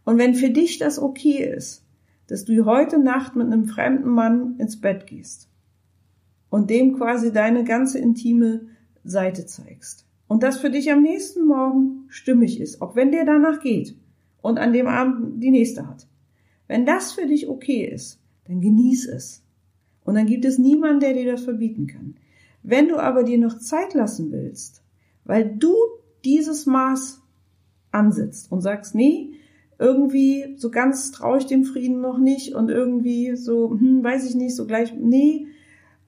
Und 0.04 0.18
wenn 0.18 0.36
für 0.36 0.50
dich 0.50 0.78
das 0.78 1.00
okay 1.00 1.42
ist, 1.42 1.84
dass 2.28 2.44
du 2.44 2.64
heute 2.64 3.00
Nacht 3.00 3.34
mit 3.34 3.48
einem 3.48 3.64
fremden 3.64 4.10
Mann 4.10 4.54
ins 4.58 4.80
Bett 4.80 5.08
gehst 5.08 5.48
und 6.48 6.70
dem 6.70 6.96
quasi 6.96 7.32
deine 7.32 7.64
ganze 7.64 7.98
intime 7.98 8.60
Seite 9.10 9.46
zeigst. 9.46 10.06
Und 10.26 10.42
das 10.42 10.58
für 10.58 10.70
dich 10.70 10.90
am 10.92 11.02
nächsten 11.02 11.46
Morgen 11.46 12.04
stimmig 12.08 12.60
ist, 12.60 12.82
auch 12.82 12.94
wenn 12.94 13.10
der 13.10 13.24
danach 13.24 13.60
geht 13.60 13.96
und 14.42 14.58
an 14.58 14.72
dem 14.72 14.86
Abend 14.86 15.42
die 15.42 15.50
nächste 15.50 15.86
hat. 15.86 16.06
Wenn 16.66 16.84
das 16.84 17.12
für 17.12 17.26
dich 17.26 17.48
okay 17.48 17.84
ist, 17.84 18.20
dann 18.46 18.60
genieß 18.60 19.08
es. 19.08 19.42
Und 20.04 20.14
dann 20.14 20.26
gibt 20.26 20.44
es 20.44 20.58
niemanden, 20.58 21.00
der 21.00 21.14
dir 21.14 21.30
das 21.30 21.42
verbieten 21.42 21.86
kann. 21.86 22.16
Wenn 22.62 22.88
du 22.88 22.98
aber 22.98 23.24
dir 23.24 23.38
noch 23.38 23.58
Zeit 23.58 23.94
lassen 23.94 24.30
willst, 24.30 24.82
weil 25.24 25.56
du 25.56 25.74
dieses 26.24 26.66
Maß 26.66 27.22
ansetzt 27.90 28.52
und 28.52 28.60
sagst, 28.60 28.94
nee, 28.94 29.32
irgendwie 29.78 30.54
so 30.56 30.70
ganz 30.70 31.12
traue 31.12 31.38
ich 31.38 31.46
dem 31.46 31.64
Frieden 31.64 32.00
noch 32.00 32.18
nicht 32.18 32.54
und 32.54 32.68
irgendwie 32.68 33.36
so, 33.36 33.70
hm, 33.70 34.02
weiß 34.02 34.28
ich 34.28 34.34
nicht, 34.34 34.56
so 34.56 34.66
gleich, 34.66 34.92
nee, 34.94 35.46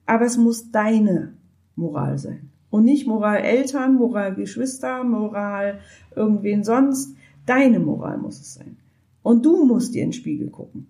aber 0.05 0.25
es 0.25 0.37
muss 0.37 0.71
deine 0.71 1.33
Moral 1.75 2.17
sein. 2.17 2.50
Und 2.71 2.85
nicht 2.85 3.05
Moral 3.05 3.37
Eltern, 3.37 3.95
Moral 3.95 4.33
Geschwister, 4.33 5.03
Moral 5.03 5.79
irgendwen 6.15 6.63
sonst. 6.63 7.15
Deine 7.45 7.79
Moral 7.79 8.17
muss 8.17 8.39
es 8.39 8.55
sein. 8.55 8.77
Und 9.21 9.45
du 9.45 9.65
musst 9.65 9.93
dir 9.93 10.01
in 10.01 10.07
den 10.09 10.13
Spiegel 10.13 10.49
gucken. 10.49 10.87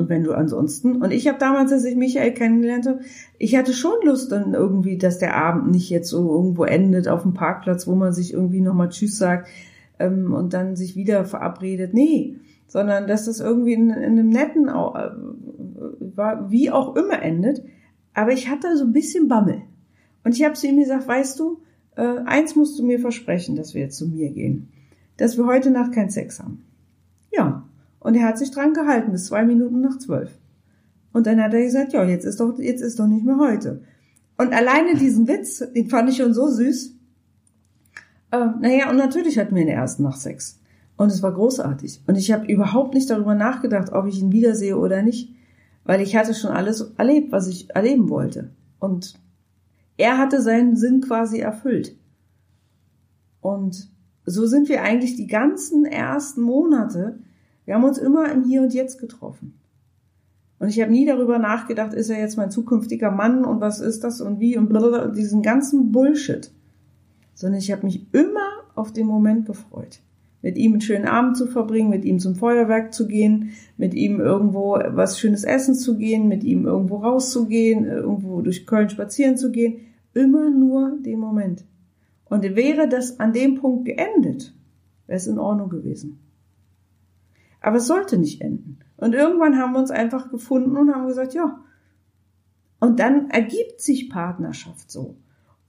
Und 0.00 0.08
wenn 0.08 0.24
du 0.24 0.32
ansonsten, 0.32 1.02
und 1.02 1.12
ich 1.12 1.28
habe 1.28 1.38
damals, 1.38 1.70
als 1.72 1.84
ich 1.84 1.94
Michael 1.94 2.32
kennengelernt 2.32 2.86
habe, 2.86 3.00
ich 3.38 3.54
hatte 3.54 3.74
schon 3.74 3.96
Lust 4.02 4.32
dann 4.32 4.54
irgendwie, 4.54 4.96
dass 4.96 5.18
der 5.18 5.36
Abend 5.36 5.70
nicht 5.70 5.90
jetzt 5.90 6.08
so 6.08 6.26
irgendwo 6.34 6.64
endet 6.64 7.06
auf 7.06 7.22
dem 7.22 7.34
Parkplatz, 7.34 7.86
wo 7.86 7.94
man 7.94 8.14
sich 8.14 8.32
irgendwie 8.32 8.62
nochmal 8.62 8.88
Tschüss 8.88 9.18
sagt 9.18 9.48
ähm, 9.98 10.32
und 10.32 10.54
dann 10.54 10.74
sich 10.74 10.96
wieder 10.96 11.26
verabredet. 11.26 11.92
Nee, 11.92 12.36
sondern 12.66 13.08
dass 13.08 13.26
das 13.26 13.40
irgendwie 13.40 13.74
in, 13.74 13.90
in 13.90 14.18
einem 14.18 14.30
netten, 14.30 14.68
äh, 14.68 15.10
wie 16.48 16.70
auch 16.70 16.96
immer 16.96 17.20
endet. 17.20 17.62
Aber 18.14 18.32
ich 18.32 18.48
hatte 18.48 18.78
so 18.78 18.84
ein 18.84 18.92
bisschen 18.92 19.28
Bammel. 19.28 19.62
Und 20.24 20.34
ich 20.36 20.44
habe 20.44 20.54
zu 20.54 20.66
ihm 20.66 20.78
gesagt, 20.78 21.08
weißt 21.08 21.38
du, 21.38 21.62
äh, 21.96 22.18
eins 22.24 22.56
musst 22.56 22.78
du 22.78 22.84
mir 22.84 22.98
versprechen, 22.98 23.56
dass 23.56 23.74
wir 23.74 23.82
jetzt 23.82 23.98
zu 23.98 24.06
mir 24.06 24.30
gehen. 24.30 24.68
Dass 25.16 25.36
wir 25.36 25.46
heute 25.46 25.70
Nacht 25.70 25.92
keinen 25.92 26.10
Sex 26.10 26.40
haben. 26.40 26.64
Ja. 27.32 27.64
Und 27.98 28.14
er 28.14 28.26
hat 28.26 28.38
sich 28.38 28.50
dran 28.50 28.72
gehalten 28.72 29.12
bis 29.12 29.26
zwei 29.26 29.44
Minuten 29.44 29.80
nach 29.80 29.98
zwölf. 29.98 30.30
Und 31.12 31.26
dann 31.26 31.42
hat 31.42 31.52
er 31.52 31.62
gesagt, 31.62 31.92
ja, 31.92 32.04
jetzt 32.04 32.24
ist 32.24 32.40
doch, 32.40 32.58
jetzt 32.58 32.80
ist 32.80 32.98
doch 32.98 33.06
nicht 33.06 33.24
mehr 33.24 33.38
heute. 33.38 33.82
Und 34.38 34.54
alleine 34.54 34.94
diesen 34.94 35.28
Witz, 35.28 35.58
den 35.74 35.88
fand 35.88 36.08
ich 36.08 36.16
schon 36.16 36.32
so 36.32 36.48
süß. 36.48 36.94
Äh, 38.30 38.46
naja, 38.60 38.88
und 38.88 38.96
natürlich 38.96 39.38
hatten 39.38 39.54
wir 39.54 39.62
in 39.62 39.68
der 39.68 39.76
ersten 39.76 40.02
Nacht 40.02 40.20
Sex. 40.20 40.60
Und 40.96 41.10
es 41.10 41.22
war 41.22 41.32
großartig. 41.32 42.02
Und 42.06 42.16
ich 42.16 42.32
habe 42.32 42.50
überhaupt 42.50 42.94
nicht 42.94 43.10
darüber 43.10 43.34
nachgedacht, 43.34 43.92
ob 43.92 44.06
ich 44.06 44.20
ihn 44.20 44.32
wiedersehe 44.32 44.78
oder 44.78 45.02
nicht. 45.02 45.34
Weil 45.84 46.00
ich 46.00 46.16
hatte 46.16 46.34
schon 46.34 46.52
alles 46.52 46.92
erlebt, 46.96 47.32
was 47.32 47.48
ich 47.48 47.70
erleben 47.74 48.08
wollte. 48.08 48.50
Und 48.78 49.14
er 50.00 50.18
hatte 50.18 50.40
seinen 50.40 50.76
Sinn 50.76 51.02
quasi 51.02 51.38
erfüllt. 51.38 51.94
Und 53.40 53.88
so 54.24 54.46
sind 54.46 54.68
wir 54.68 54.82
eigentlich 54.82 55.16
die 55.16 55.26
ganzen 55.26 55.84
ersten 55.84 56.40
Monate, 56.40 57.18
wir 57.66 57.74
haben 57.74 57.84
uns 57.84 57.98
immer 57.98 58.30
im 58.32 58.44
Hier 58.44 58.62
und 58.62 58.74
Jetzt 58.74 58.98
getroffen. 58.98 59.54
Und 60.58 60.68
ich 60.68 60.80
habe 60.80 60.90
nie 60.90 61.06
darüber 61.06 61.38
nachgedacht, 61.38 61.94
ist 61.94 62.10
er 62.10 62.18
jetzt 62.18 62.36
mein 62.36 62.50
zukünftiger 62.50 63.10
Mann 63.10 63.44
und 63.44 63.60
was 63.60 63.80
ist 63.80 64.04
das 64.04 64.20
und 64.20 64.40
wie 64.40 64.56
und 64.56 64.68
blablabla, 64.68 65.08
diesen 65.08 65.42
ganzen 65.42 65.92
Bullshit. 65.92 66.50
Sondern 67.34 67.60
ich 67.60 67.70
habe 67.70 67.86
mich 67.86 68.06
immer 68.12 68.48
auf 68.74 68.92
den 68.92 69.06
Moment 69.06 69.46
gefreut. 69.46 70.00
Mit 70.42 70.56
ihm 70.56 70.72
einen 70.72 70.80
schönen 70.80 71.06
Abend 71.06 71.36
zu 71.36 71.46
verbringen, 71.46 71.90
mit 71.90 72.04
ihm 72.04 72.18
zum 72.18 72.34
Feuerwerk 72.34 72.92
zu 72.92 73.06
gehen, 73.06 73.50
mit 73.76 73.94
ihm 73.94 74.20
irgendwo 74.20 74.78
was 74.88 75.18
Schönes 75.18 75.44
essen 75.44 75.74
zu 75.74 75.96
gehen, 75.96 76.28
mit 76.28 76.44
ihm 76.44 76.66
irgendwo 76.66 76.96
rauszugehen, 76.96 77.84
irgendwo 77.84 78.40
durch 78.42 78.66
Köln 78.66 78.90
spazieren 78.90 79.36
zu 79.36 79.50
gehen. 79.50 79.80
Immer 80.14 80.50
nur 80.50 80.98
den 80.98 81.18
Moment. 81.18 81.64
Und 82.24 82.42
wäre 82.42 82.88
das 82.88 83.18
an 83.18 83.32
dem 83.32 83.56
Punkt 83.56 83.84
geendet, 83.84 84.54
wäre 85.06 85.16
es 85.16 85.26
in 85.26 85.38
Ordnung 85.38 85.68
gewesen. 85.68 86.20
Aber 87.60 87.76
es 87.76 87.86
sollte 87.86 88.16
nicht 88.16 88.40
enden. 88.40 88.78
Und 88.96 89.14
irgendwann 89.14 89.58
haben 89.58 89.72
wir 89.72 89.80
uns 89.80 89.90
einfach 89.90 90.30
gefunden 90.30 90.76
und 90.76 90.94
haben 90.94 91.06
gesagt, 91.06 91.34
ja. 91.34 91.60
Und 92.78 93.00
dann 93.00 93.28
ergibt 93.30 93.80
sich 93.80 94.08
Partnerschaft 94.08 94.90
so 94.90 95.16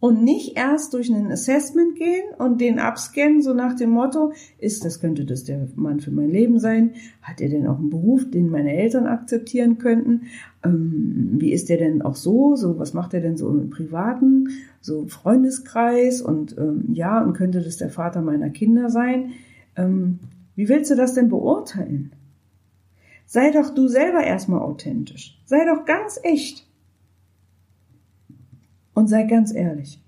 und 0.02 0.24
nicht 0.24 0.58
erst 0.58 0.96
durch 0.96 1.10
ein 1.10 1.32
Assessment 1.32 1.96
gehen 1.96 2.24
und 2.40 2.60
den 2.60 2.80
abscannen, 2.80 3.44
so 3.44 3.54
nach 3.54 3.76
dem 3.76 3.92
Motto, 3.92 4.34
ist 4.58 4.84
das, 4.84 5.00
könnte 5.00 5.26
das 5.26 5.44
der 5.44 5.68
Mann 5.76 6.00
für 6.00 6.10
mein 6.10 6.32
Leben 6.32 6.60
sein? 6.60 6.96
Hat 7.22 7.40
er 7.40 7.50
denn 7.50 7.68
auch 7.68 7.78
einen 7.78 7.92
Beruf, 7.92 8.30
den 8.30 8.50
meine 8.50 8.76
Eltern 8.76 9.06
akzeptieren 9.06 9.78
könnten? 9.78 10.24
Ähm, 10.66 11.36
wie 11.38 11.54
ist 11.54 11.70
der 11.70 11.78
denn 11.78 12.02
auch 12.02 12.16
so? 12.16 12.56
So, 12.56 12.80
was 12.80 12.96
macht 12.96 13.14
er 13.14 13.22
denn 13.22 13.38
so 13.38 13.48
im 13.50 13.70
Privaten? 13.70 14.50
So 14.82 15.06
Freundeskreis 15.06 16.24
und 16.24 16.58
ähm, 16.58 16.86
ja, 16.94 17.24
und 17.24 17.34
könnte 17.34 17.62
das 17.62 17.78
der 17.78 17.92
Vater 17.92 18.24
meiner 18.24 18.50
Kinder 18.50 18.90
sein? 18.90 19.34
Ähm, 19.76 20.18
wie 20.56 20.68
willst 20.68 20.90
du 20.90 20.96
das 20.96 21.14
denn 21.14 21.30
beurteilen? 21.30 22.12
Sei 23.28 23.52
doch 23.52 23.70
du 23.70 23.88
selber 23.88 24.24
erstmal 24.24 24.62
authentisch. 24.62 25.40
Sei 25.46 25.64
doch 25.64 25.86
ganz 25.86 26.20
echt. 26.24 26.68
Und 29.02 29.08
sei 29.08 29.24
ganz 29.24 29.52
ehrlich. 29.52 30.00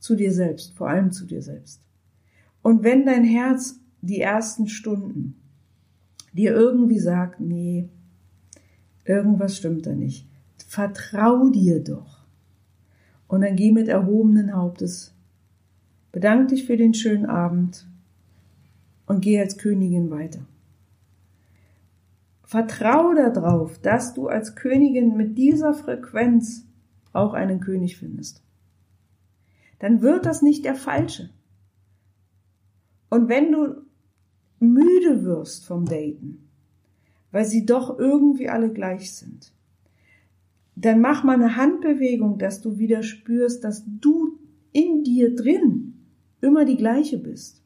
Zu 0.00 0.14
dir 0.14 0.34
selbst, 0.34 0.74
vor 0.74 0.90
allem 0.90 1.12
zu 1.12 1.24
dir 1.24 1.40
selbst. 1.40 1.80
Und 2.60 2.82
wenn 2.82 3.06
dein 3.06 3.24
Herz 3.24 3.80
die 4.02 4.20
ersten 4.20 4.68
Stunden 4.68 5.40
dir 6.34 6.52
irgendwie 6.52 6.98
sagt, 6.98 7.40
nee, 7.40 7.88
irgendwas 9.06 9.56
stimmt 9.56 9.86
da 9.86 9.94
nicht, 9.94 10.28
vertrau 10.58 11.48
dir 11.48 11.82
doch. 11.82 12.26
Und 13.28 13.40
dann 13.40 13.56
geh 13.56 13.72
mit 13.72 13.88
erhobenen 13.88 14.54
Hauptes, 14.54 15.14
bedank 16.12 16.48
dich 16.48 16.66
für 16.66 16.76
den 16.76 16.92
schönen 16.92 17.24
Abend 17.24 17.88
und 19.06 19.22
geh 19.22 19.40
als 19.40 19.56
Königin 19.56 20.10
weiter. 20.10 20.44
Vertrau 22.42 23.14
darauf, 23.14 23.78
dass 23.78 24.12
du 24.12 24.28
als 24.28 24.54
Königin 24.54 25.16
mit 25.16 25.38
dieser 25.38 25.72
Frequenz 25.72 26.67
auch 27.18 27.34
einen 27.34 27.60
König 27.60 27.96
findest. 27.96 28.42
Dann 29.78 30.02
wird 30.02 30.26
das 30.26 30.42
nicht 30.42 30.64
der 30.64 30.74
falsche. 30.74 31.30
Und 33.10 33.28
wenn 33.28 33.52
du 33.52 33.82
müde 34.60 35.24
wirst 35.24 35.66
vom 35.66 35.84
Daten, 35.84 36.48
weil 37.30 37.44
sie 37.44 37.64
doch 37.64 37.98
irgendwie 37.98 38.48
alle 38.48 38.72
gleich 38.72 39.14
sind, 39.14 39.52
dann 40.74 41.00
mach 41.00 41.24
mal 41.24 41.34
eine 41.34 41.56
Handbewegung, 41.56 42.38
dass 42.38 42.60
du 42.60 42.78
wieder 42.78 43.02
spürst, 43.02 43.64
dass 43.64 43.84
du 43.86 44.38
in 44.72 45.02
dir 45.02 45.34
drin 45.34 45.94
immer 46.40 46.64
die 46.64 46.76
gleiche 46.76 47.18
bist. 47.18 47.62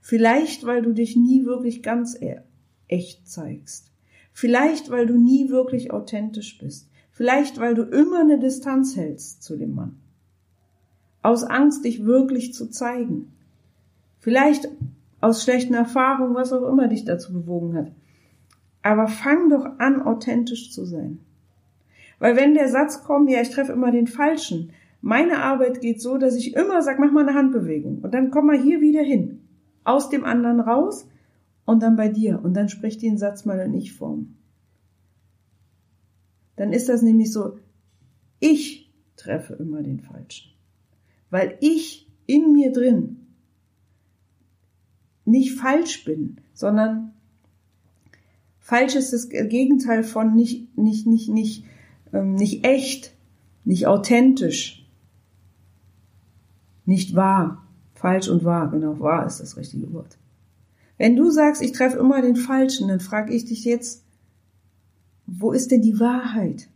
Vielleicht, 0.00 0.64
weil 0.64 0.82
du 0.82 0.92
dich 0.92 1.16
nie 1.16 1.44
wirklich 1.44 1.82
ganz 1.82 2.16
e-, 2.20 2.40
echt 2.88 3.28
zeigst. 3.28 3.92
Vielleicht, 4.32 4.90
weil 4.90 5.06
du 5.06 5.18
nie 5.18 5.48
wirklich 5.48 5.90
authentisch 5.90 6.58
bist. 6.58 6.88
Vielleicht, 7.16 7.58
weil 7.58 7.74
du 7.74 7.82
immer 7.84 8.20
eine 8.20 8.38
Distanz 8.38 8.94
hältst 8.94 9.42
zu 9.42 9.56
dem 9.56 9.74
Mann. 9.74 9.96
Aus 11.22 11.44
Angst, 11.44 11.86
dich 11.86 12.04
wirklich 12.04 12.52
zu 12.52 12.68
zeigen. 12.68 13.32
Vielleicht 14.18 14.68
aus 15.22 15.42
schlechten 15.42 15.72
Erfahrungen, 15.72 16.34
was 16.34 16.52
auch 16.52 16.68
immer 16.68 16.88
dich 16.88 17.06
dazu 17.06 17.32
bewogen 17.32 17.74
hat. 17.74 17.90
Aber 18.82 19.08
fang 19.08 19.48
doch 19.48 19.64
an, 19.78 20.02
authentisch 20.02 20.70
zu 20.70 20.84
sein. 20.84 21.20
Weil 22.18 22.36
wenn 22.36 22.52
der 22.52 22.68
Satz 22.68 23.02
kommt, 23.02 23.30
ja, 23.30 23.40
ich 23.40 23.48
treffe 23.48 23.72
immer 23.72 23.92
den 23.92 24.08
Falschen, 24.08 24.72
meine 25.00 25.38
Arbeit 25.38 25.80
geht 25.80 26.02
so, 26.02 26.18
dass 26.18 26.36
ich 26.36 26.54
immer 26.54 26.82
sage, 26.82 27.00
mach 27.00 27.12
mal 27.12 27.26
eine 27.26 27.38
Handbewegung 27.38 28.00
und 28.02 28.12
dann 28.12 28.30
komm 28.30 28.46
mal 28.46 28.60
hier 28.60 28.82
wieder 28.82 29.02
hin. 29.02 29.40
Aus 29.84 30.10
dem 30.10 30.26
anderen 30.26 30.60
raus 30.60 31.08
und 31.64 31.82
dann 31.82 31.96
bei 31.96 32.08
dir 32.08 32.40
und 32.44 32.52
dann 32.52 32.68
sprich 32.68 32.98
den 32.98 33.16
Satz 33.16 33.46
mal 33.46 33.58
in 33.60 33.72
Ich-Form 33.72 34.36
dann 36.56 36.72
ist 36.72 36.88
das 36.88 37.02
nämlich 37.02 37.32
so, 37.32 37.58
ich 38.40 38.92
treffe 39.16 39.54
immer 39.54 39.82
den 39.82 40.00
Falschen. 40.00 40.52
Weil 41.30 41.56
ich 41.60 42.08
in 42.26 42.52
mir 42.52 42.72
drin 42.72 43.26
nicht 45.24 45.58
falsch 45.58 46.04
bin, 46.04 46.40
sondern 46.54 47.12
falsch 48.58 48.94
ist 48.94 49.12
das 49.12 49.28
Gegenteil 49.28 50.02
von 50.02 50.34
nicht, 50.34 50.76
nicht, 50.78 51.06
nicht, 51.06 51.28
nicht, 51.28 51.64
ähm, 52.12 52.34
nicht 52.34 52.64
echt, 52.64 53.12
nicht 53.64 53.86
authentisch, 53.86 54.88
nicht 56.84 57.14
wahr. 57.14 57.62
Falsch 57.94 58.28
und 58.28 58.44
wahr, 58.44 58.70
genau, 58.70 59.00
wahr 59.00 59.26
ist 59.26 59.40
das 59.40 59.56
richtige 59.56 59.92
Wort. 59.92 60.18
Wenn 60.98 61.16
du 61.16 61.30
sagst, 61.30 61.62
ich 61.62 61.72
treffe 61.72 61.98
immer 61.98 62.22
den 62.22 62.36
Falschen, 62.36 62.88
dann 62.88 63.00
frage 63.00 63.34
ich 63.34 63.46
dich 63.46 63.64
jetzt, 63.64 64.05
wo 65.38 65.52
ist 65.52 65.70
denn 65.70 65.82
die 65.82 66.00
Wahrheit? 66.00 66.68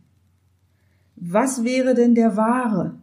Was 1.15 1.63
wäre 1.63 1.93
denn 1.93 2.15
der 2.15 2.37
Wahre? 2.37 2.95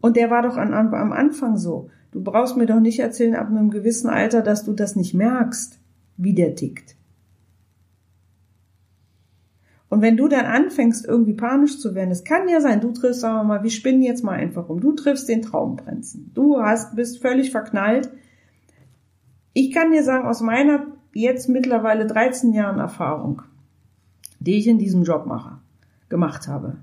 Und 0.00 0.16
der 0.16 0.30
war 0.30 0.42
doch 0.42 0.56
an, 0.56 0.74
am 0.74 1.12
Anfang 1.12 1.56
so. 1.56 1.90
Du 2.10 2.22
brauchst 2.22 2.56
mir 2.56 2.66
doch 2.66 2.80
nicht 2.80 3.00
erzählen 3.00 3.34
ab 3.34 3.48
einem 3.48 3.70
gewissen 3.70 4.08
Alter, 4.08 4.42
dass 4.42 4.64
du 4.64 4.72
das 4.72 4.96
nicht 4.96 5.14
merkst, 5.14 5.78
wie 6.16 6.34
der 6.34 6.54
tickt. 6.54 6.96
Und 9.88 10.02
wenn 10.02 10.16
du 10.16 10.28
dann 10.28 10.46
anfängst, 10.46 11.06
irgendwie 11.06 11.34
panisch 11.34 11.78
zu 11.78 11.94
werden, 11.94 12.10
es 12.10 12.24
kann 12.24 12.48
ja 12.48 12.60
sein, 12.60 12.80
du 12.80 12.92
triffst, 12.92 13.20
sagen 13.20 13.36
wir 13.36 13.44
mal, 13.44 13.62
wir 13.62 13.70
spinnen 13.70 14.02
jetzt 14.02 14.24
mal 14.24 14.32
einfach 14.32 14.68
um, 14.68 14.80
du 14.80 14.92
triffst 14.92 15.28
den 15.28 15.42
Traumprinzen. 15.42 16.32
Du 16.34 16.60
hast, 16.60 16.96
bist 16.96 17.20
völlig 17.20 17.50
verknallt. 17.50 18.10
Ich 19.52 19.72
kann 19.72 19.92
dir 19.92 20.02
sagen, 20.02 20.26
aus 20.26 20.40
meiner 20.40 20.86
jetzt 21.12 21.48
mittlerweile 21.48 22.06
13 22.06 22.52
Jahren 22.52 22.80
Erfahrung, 22.80 23.42
die 24.44 24.58
ich 24.58 24.66
in 24.66 24.78
diesem 24.78 25.04
Job 25.04 25.26
mache, 25.26 25.58
gemacht 26.08 26.48
habe, 26.48 26.76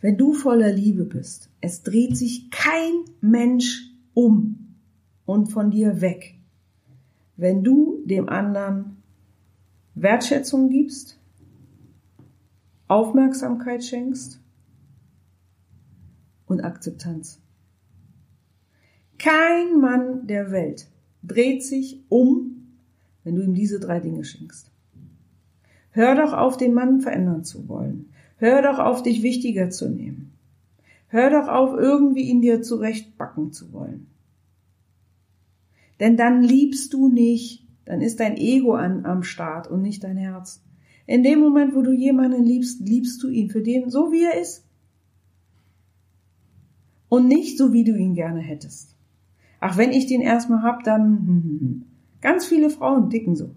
wenn 0.00 0.16
du 0.16 0.32
voller 0.32 0.72
Liebe 0.72 1.04
bist, 1.04 1.50
es 1.60 1.82
dreht 1.82 2.16
sich 2.16 2.50
kein 2.50 3.04
Mensch 3.20 3.90
um 4.14 4.76
und 5.26 5.46
von 5.46 5.70
dir 5.70 6.00
weg. 6.00 6.36
Wenn 7.36 7.64
du 7.64 8.00
dem 8.04 8.28
anderen 8.28 9.02
Wertschätzung 9.96 10.70
gibst, 10.70 11.18
Aufmerksamkeit 12.86 13.84
schenkst 13.84 14.40
und 16.46 16.62
Akzeptanz. 16.62 17.40
Kein 19.18 19.80
Mann 19.80 20.28
der 20.28 20.52
Welt 20.52 20.88
dreht 21.24 21.64
sich 21.64 22.00
um, 22.08 22.76
wenn 23.24 23.34
du 23.34 23.42
ihm 23.42 23.54
diese 23.54 23.80
drei 23.80 23.98
Dinge 23.98 24.24
schenkst. 24.24 24.70
Hör 25.92 26.14
doch 26.14 26.32
auf, 26.32 26.56
den 26.56 26.74
Mann 26.74 27.00
verändern 27.00 27.44
zu 27.44 27.68
wollen. 27.68 28.10
Hör 28.36 28.62
doch 28.62 28.78
auf, 28.78 29.02
dich 29.02 29.22
wichtiger 29.22 29.70
zu 29.70 29.88
nehmen. 29.88 30.32
Hör 31.08 31.30
doch 31.30 31.48
auf, 31.48 31.74
irgendwie 31.74 32.22
ihn 32.22 32.40
dir 32.40 32.62
zurechtbacken 32.62 33.52
zu 33.52 33.72
wollen. 33.72 34.06
Denn 36.00 36.16
dann 36.16 36.42
liebst 36.42 36.92
du 36.92 37.08
nicht, 37.08 37.66
dann 37.84 38.00
ist 38.00 38.20
dein 38.20 38.36
Ego 38.36 38.74
an, 38.74 39.06
am 39.06 39.22
Start 39.22 39.68
und 39.68 39.82
nicht 39.82 40.04
dein 40.04 40.16
Herz. 40.16 40.62
In 41.06 41.22
dem 41.22 41.40
Moment, 41.40 41.74
wo 41.74 41.82
du 41.82 41.92
jemanden 41.92 42.44
liebst, 42.44 42.80
liebst 42.80 43.22
du 43.22 43.28
ihn 43.28 43.48
für 43.48 43.62
den, 43.62 43.90
so 43.90 44.12
wie 44.12 44.24
er 44.24 44.38
ist. 44.40 44.64
Und 47.08 47.26
nicht 47.26 47.56
so, 47.56 47.72
wie 47.72 47.84
du 47.84 47.96
ihn 47.96 48.14
gerne 48.14 48.40
hättest. 48.40 48.94
Ach, 49.60 49.78
wenn 49.78 49.92
ich 49.92 50.06
den 50.06 50.20
erstmal 50.20 50.62
hab, 50.62 50.84
dann, 50.84 51.18
hm, 51.18 51.26
hm, 51.26 51.60
hm. 51.60 51.82
ganz 52.20 52.46
viele 52.46 52.68
Frauen 52.68 53.08
ticken 53.08 53.34
so. 53.34 53.50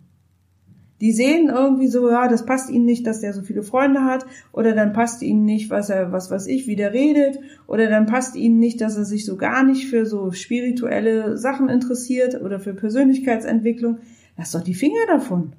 Die 1.02 1.12
sehen 1.12 1.50
irgendwie 1.50 1.88
so, 1.88 2.10
ja, 2.10 2.28
das 2.28 2.46
passt 2.46 2.70
ihnen 2.70 2.86
nicht, 2.86 3.06
dass 3.06 3.20
der 3.20 3.34
so 3.34 3.42
viele 3.42 3.64
Freunde 3.64 4.06
hat, 4.06 4.26
oder 4.54 4.74
dann 4.74 4.94
passt 4.94 5.22
ihnen 5.22 5.44
nicht, 5.44 5.70
was 5.70 5.90
er, 5.90 6.12
was 6.12 6.32
weiß 6.32 6.48
ich, 6.48 6.68
wie 6.68 6.76
der 6.76 6.94
redet, 6.94 7.40
oder 7.68 7.90
dann 7.90 8.06
passt 8.06 8.36
ihnen 8.36 8.60
nicht, 8.60 8.80
dass 8.80 8.96
er 8.96 9.06
sich 9.06 9.26
so 9.26 9.36
gar 9.36 9.64
nicht 9.64 9.88
für 9.88 10.06
so 10.06 10.32
spirituelle 10.32 11.38
Sachen 11.38 11.68
interessiert 11.68 12.40
oder 12.40 12.60
für 12.60 12.74
Persönlichkeitsentwicklung. 12.74 13.98
Lass 14.38 14.52
doch 14.52 14.62
die 14.62 14.76
Finger 14.76 15.06
davon 15.08 15.54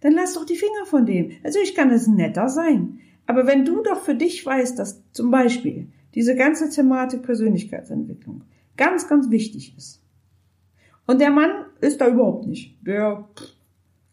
dann 0.00 0.14
lass 0.14 0.34
doch 0.34 0.44
die 0.44 0.56
Finger 0.56 0.86
von 0.86 1.06
dem. 1.06 1.32
Natürlich 1.44 1.74
kann 1.74 1.90
es 1.90 2.06
netter 2.06 2.48
sein. 2.48 3.00
Aber 3.26 3.46
wenn 3.46 3.64
du 3.64 3.82
doch 3.82 4.00
für 4.00 4.14
dich 4.14 4.44
weißt, 4.44 4.78
dass 4.78 5.02
zum 5.12 5.30
Beispiel 5.30 5.88
diese 6.14 6.34
ganze 6.34 6.68
Thematik 6.70 7.22
Persönlichkeitsentwicklung 7.22 8.42
ganz, 8.76 9.08
ganz 9.08 9.30
wichtig 9.30 9.74
ist. 9.76 10.02
Und 11.06 11.20
der 11.20 11.30
Mann 11.30 11.50
ist 11.80 12.00
da 12.00 12.08
überhaupt 12.08 12.46
nicht. 12.46 12.76
Der 12.84 13.28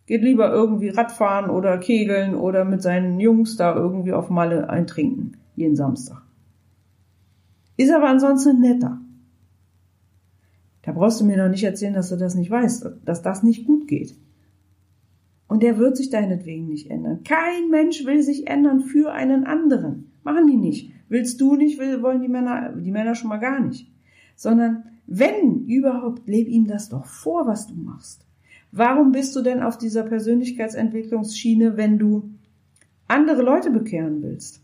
geht 0.07 0.23
lieber 0.23 0.51
irgendwie 0.51 0.89
Radfahren 0.89 1.51
oder 1.51 1.77
Kegeln 1.77 2.33
oder 2.33 2.65
mit 2.65 2.81
seinen 2.81 3.19
Jungs 3.19 3.57
da 3.57 3.75
irgendwie 3.75 4.13
auf 4.13 4.29
Malle 4.29 4.69
eintrinken, 4.69 5.33
jeden 5.55 5.75
Samstag. 5.75 6.23
Ist 7.75 7.93
aber 7.93 8.09
ansonsten 8.09 8.59
netter. 8.59 8.99
Da 10.81 10.93
brauchst 10.93 11.19
du 11.19 11.25
mir 11.25 11.37
noch 11.37 11.49
nicht 11.49 11.65
erzählen, 11.65 11.93
dass 11.93 12.09
du 12.09 12.15
das 12.15 12.35
nicht 12.35 12.49
weißt, 12.49 12.89
dass 13.03 13.21
das 13.21 13.43
nicht 13.43 13.67
gut 13.67 13.87
geht. 13.87 14.15
Und 15.47 15.61
der 15.61 15.77
wird 15.77 15.97
sich 15.97 16.09
deinetwegen 16.09 16.67
nicht 16.67 16.89
ändern. 16.89 17.23
Kein 17.23 17.69
Mensch 17.69 18.05
will 18.05 18.21
sich 18.21 18.47
ändern 18.47 18.79
für 18.79 19.11
einen 19.11 19.45
anderen. 19.45 20.11
Machen 20.23 20.47
die 20.47 20.57
nicht. 20.57 20.91
Willst 21.09 21.39
du 21.39 21.55
nicht, 21.55 21.79
will, 21.79 22.01
wollen 22.01 22.21
die 22.21 22.27
Männer, 22.27 22.73
die 22.73 22.91
Männer 22.91 23.15
schon 23.15 23.29
mal 23.29 23.37
gar 23.37 23.59
nicht. 23.59 23.91
Sondern 24.35 24.83
wenn 25.05 25.65
überhaupt, 25.65 26.27
leb 26.27 26.47
ihm 26.47 26.67
das 26.67 26.89
doch 26.89 27.05
vor, 27.05 27.47
was 27.47 27.67
du 27.67 27.75
machst. 27.75 28.26
Warum 28.71 29.11
bist 29.11 29.35
du 29.35 29.41
denn 29.41 29.63
auf 29.63 29.77
dieser 29.77 30.03
Persönlichkeitsentwicklungsschiene, 30.03 31.77
wenn 31.77 31.97
du 31.97 32.31
andere 33.07 33.41
Leute 33.41 33.71
bekehren 33.71 34.21
willst? 34.21 34.61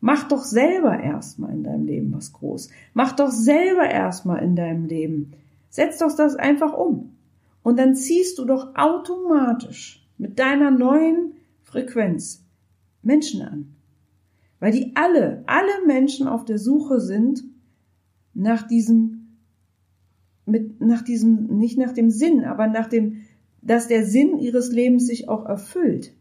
Mach 0.00 0.28
doch 0.28 0.44
selber 0.44 1.00
erstmal 1.00 1.52
in 1.52 1.64
deinem 1.64 1.86
Leben 1.86 2.12
was 2.12 2.32
groß. 2.32 2.70
Mach 2.94 3.12
doch 3.12 3.30
selber 3.30 3.90
erstmal 3.90 4.42
in 4.42 4.54
deinem 4.54 4.84
Leben. 4.84 5.32
Setz 5.70 5.98
doch 5.98 6.14
das 6.14 6.36
einfach 6.36 6.72
um. 6.72 7.16
Und 7.62 7.78
dann 7.78 7.94
ziehst 7.94 8.38
du 8.38 8.44
doch 8.44 8.76
automatisch 8.76 10.06
mit 10.16 10.38
deiner 10.38 10.70
neuen 10.70 11.32
Frequenz 11.62 12.44
Menschen 13.02 13.42
an. 13.42 13.74
Weil 14.60 14.72
die 14.72 14.92
alle, 14.94 15.42
alle 15.46 15.86
Menschen 15.86 16.26
auf 16.28 16.44
der 16.44 16.58
Suche 16.58 17.00
sind 17.00 17.44
nach 18.34 18.66
diesem, 18.66 19.36
mit, 20.46 20.80
nach 20.80 21.02
diesem, 21.02 21.58
nicht 21.58 21.78
nach 21.78 21.92
dem 21.92 22.10
Sinn, 22.10 22.44
aber 22.44 22.66
nach 22.68 22.88
dem, 22.88 23.22
dass 23.68 23.86
der 23.86 24.06
Sinn 24.06 24.38
ihres 24.38 24.70
Lebens 24.70 25.06
sich 25.06 25.28
auch 25.28 25.44
erfüllt. 25.44 26.14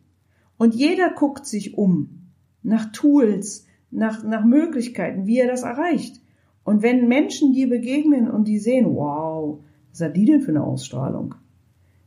Und 0.58 0.76
jeder 0.76 1.12
guckt 1.12 1.46
sich 1.46 1.78
um 1.78 2.30
nach 2.62 2.92
Tools, 2.92 3.66
nach, 3.90 4.24
nach 4.24 4.44
Möglichkeiten, 4.44 5.26
wie 5.26 5.40
er 5.40 5.48
das 5.48 5.64
erreicht. 5.64 6.22
Und 6.64 6.82
wenn 6.82 7.08
Menschen 7.08 7.54
dir 7.54 7.70
begegnen 7.70 8.30
und 8.30 8.48
die 8.48 8.60
sehen, 8.60 8.88
wow, 8.96 9.64
was 9.92 10.02
hat 10.02 10.18
die 10.18 10.26
denn 10.26 10.42
für 10.42 10.52
eine 10.52 10.64
Ausstrahlung? 10.64 11.36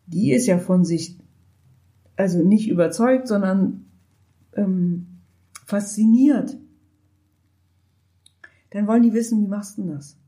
Die 0.07 0.33
ist 0.33 0.47
ja 0.47 0.59
von 0.59 0.85
sich 0.85 1.19
also 2.17 2.43
nicht 2.43 2.69
überzeugt, 2.69 3.27
sondern 3.27 3.87
ähm, 4.55 5.07
fasziniert. 5.65 6.59
Dann 8.71 8.87
wollen 8.87 9.03
die 9.03 9.15
wissen, 9.15 9.41
wie 9.41 9.49
machst 9.49 9.79
du 9.79 9.85
das? 9.85 10.19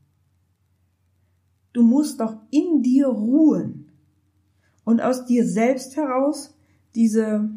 Du 1.73 1.83
musst 1.83 2.19
doch 2.19 2.37
in 2.49 2.81
dir 2.81 3.07
ruhen 3.07 3.82
und 4.83 5.01
aus 5.01 5.25
dir 5.25 5.45
selbst 5.47 5.95
heraus 5.95 6.55
diese 6.95 7.49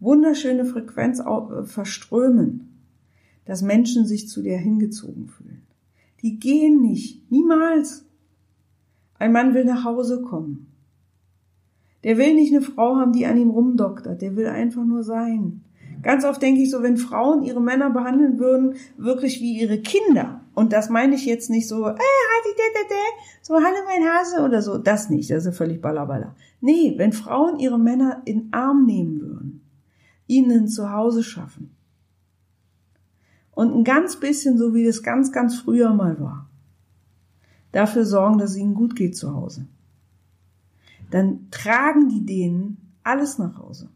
wunderschöne 0.00 0.64
Frequenz 0.64 1.20
äh, 1.20 1.64
verströmen, 1.64 2.82
dass 3.44 3.62
Menschen 3.62 4.06
sich 4.06 4.28
zu 4.28 4.42
dir 4.42 4.58
hingezogen 4.58 5.28
fühlen. 5.28 5.62
Die 6.22 6.38
gehen 6.38 6.80
nicht, 6.80 7.30
niemals. 7.30 8.04
Ein 9.14 9.32
Mann 9.32 9.54
will 9.54 9.64
nach 9.64 9.84
Hause 9.84 10.22
kommen. 10.22 10.66
Der 12.04 12.16
will 12.18 12.34
nicht 12.34 12.52
eine 12.52 12.62
Frau 12.62 12.96
haben, 12.96 13.12
die 13.12 13.26
an 13.26 13.36
ihm 13.36 13.50
rumdoktert. 13.50 14.22
Der 14.22 14.36
will 14.36 14.46
einfach 14.46 14.84
nur 14.84 15.02
sein. 15.02 15.64
Ganz 16.02 16.24
oft 16.24 16.40
denke 16.40 16.62
ich 16.62 16.70
so, 16.70 16.82
wenn 16.82 16.96
Frauen 16.96 17.42
ihre 17.42 17.60
Männer 17.60 17.90
behandeln 17.90 18.38
würden, 18.38 18.76
wirklich 18.96 19.40
wie 19.40 19.58
ihre 19.58 19.78
Kinder. 19.78 20.40
Und 20.54 20.72
das 20.72 20.90
meine 20.90 21.14
ich 21.14 21.26
jetzt 21.26 21.50
nicht 21.50 21.68
so, 21.68 21.86
äh, 21.86 21.94
so, 23.42 23.54
hallo 23.54 23.76
mein 23.86 24.08
Hase 24.08 24.42
oder 24.42 24.62
so. 24.62 24.78
Das 24.78 25.10
nicht, 25.10 25.30
das 25.30 25.46
ist 25.46 25.56
völlig 25.56 25.80
ballerballer. 25.80 26.34
Nee, 26.60 26.94
wenn 26.96 27.12
Frauen 27.12 27.58
ihre 27.58 27.78
Männer 27.78 28.22
in 28.24 28.48
Arm 28.52 28.86
nehmen 28.86 29.20
würden, 29.20 29.62
ihnen 30.26 30.68
zu 30.68 30.92
Hause 30.92 31.22
schaffen. 31.22 31.74
Und 33.52 33.74
ein 33.74 33.84
ganz 33.84 34.16
bisschen 34.16 34.56
so, 34.56 34.74
wie 34.74 34.84
das 34.84 35.02
ganz, 35.02 35.32
ganz 35.32 35.56
früher 35.56 35.92
mal 35.92 36.20
war. 36.20 36.48
Dafür 37.72 38.04
sorgen, 38.04 38.38
dass 38.38 38.52
es 38.52 38.56
ihnen 38.56 38.74
gut 38.74 38.94
geht 38.94 39.16
zu 39.16 39.34
Hause 39.34 39.66
dann 41.10 41.50
tragen 41.50 42.08
die 42.08 42.24
denen 42.24 42.94
alles 43.02 43.38
nach 43.38 43.58
Hause. 43.58 43.88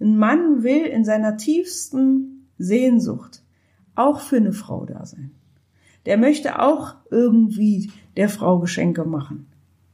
Ein 0.00 0.16
Mann 0.18 0.62
will 0.62 0.84
in 0.84 1.04
seiner 1.04 1.36
tiefsten 1.36 2.48
Sehnsucht 2.58 3.42
auch 3.94 4.20
für 4.20 4.36
eine 4.36 4.52
Frau 4.52 4.84
da 4.84 5.06
sein. 5.06 5.30
Der 6.04 6.18
möchte 6.18 6.60
auch 6.60 6.94
irgendwie 7.10 7.90
der 8.16 8.28
Frau 8.28 8.58
Geschenke 8.58 9.04
machen 9.04 9.46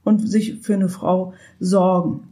und 0.04 0.28
sich 0.28 0.60
für 0.60 0.74
eine 0.74 0.88
Frau 0.88 1.32
sorgen. 1.58 2.28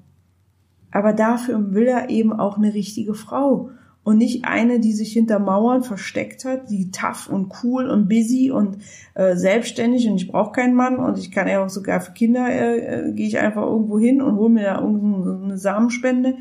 Aber 0.90 1.12
dafür 1.12 1.72
will 1.72 1.87
er 1.87 2.11
eben 2.11 2.33
auch 2.33 2.59
eine 2.59 2.74
richtige 2.74 3.14
Frau 3.14 3.70
und 4.02 4.18
nicht 4.18 4.44
eine, 4.44 4.80
die 4.80 4.92
sich 4.92 5.12
hinter 5.12 5.38
Mauern 5.38 5.83
versteckt 5.83 6.44
hat, 6.44 6.70
die 6.70 6.90
tough 6.90 7.28
und 7.28 7.52
cool 7.62 7.88
und 7.88 8.09
busy 8.09 8.50
und 8.50 8.78
äh, 9.14 9.37
selbstständig 9.37 10.09
und 10.09 10.16
ich 10.16 10.28
brauche 10.28 10.52
keinen 10.52 10.74
Mann 10.74 10.96
und 10.96 11.18
ich 11.18 11.30
kann 11.30 11.48
ja 11.48 11.64
auch 11.64 11.68
sogar 11.68 12.00
für 12.00 12.12
Kinder 12.12 12.48
äh, 12.48 13.09
äh, 13.09 13.12
gehe 13.12 13.26
ich 13.26 13.38
einfach 13.38 13.62
irgendwo 13.62 13.98
hin 13.98 14.22
und 14.22 14.37
hole 14.37 14.50
mir 14.50 14.64
da 14.64 14.80
irgendeine 14.80 15.59
Samenspende. 15.59 16.38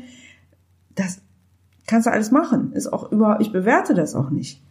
Das 1.00 1.22
kannst 1.86 2.06
du 2.06 2.12
alles 2.12 2.30
machen. 2.30 2.72
Ist 2.72 2.92
auch 2.92 3.10
überhaupt, 3.10 3.40
ich 3.40 3.52
bewerte 3.52 3.94
das 3.94 4.14
auch 4.14 4.28
nicht. 4.28 4.62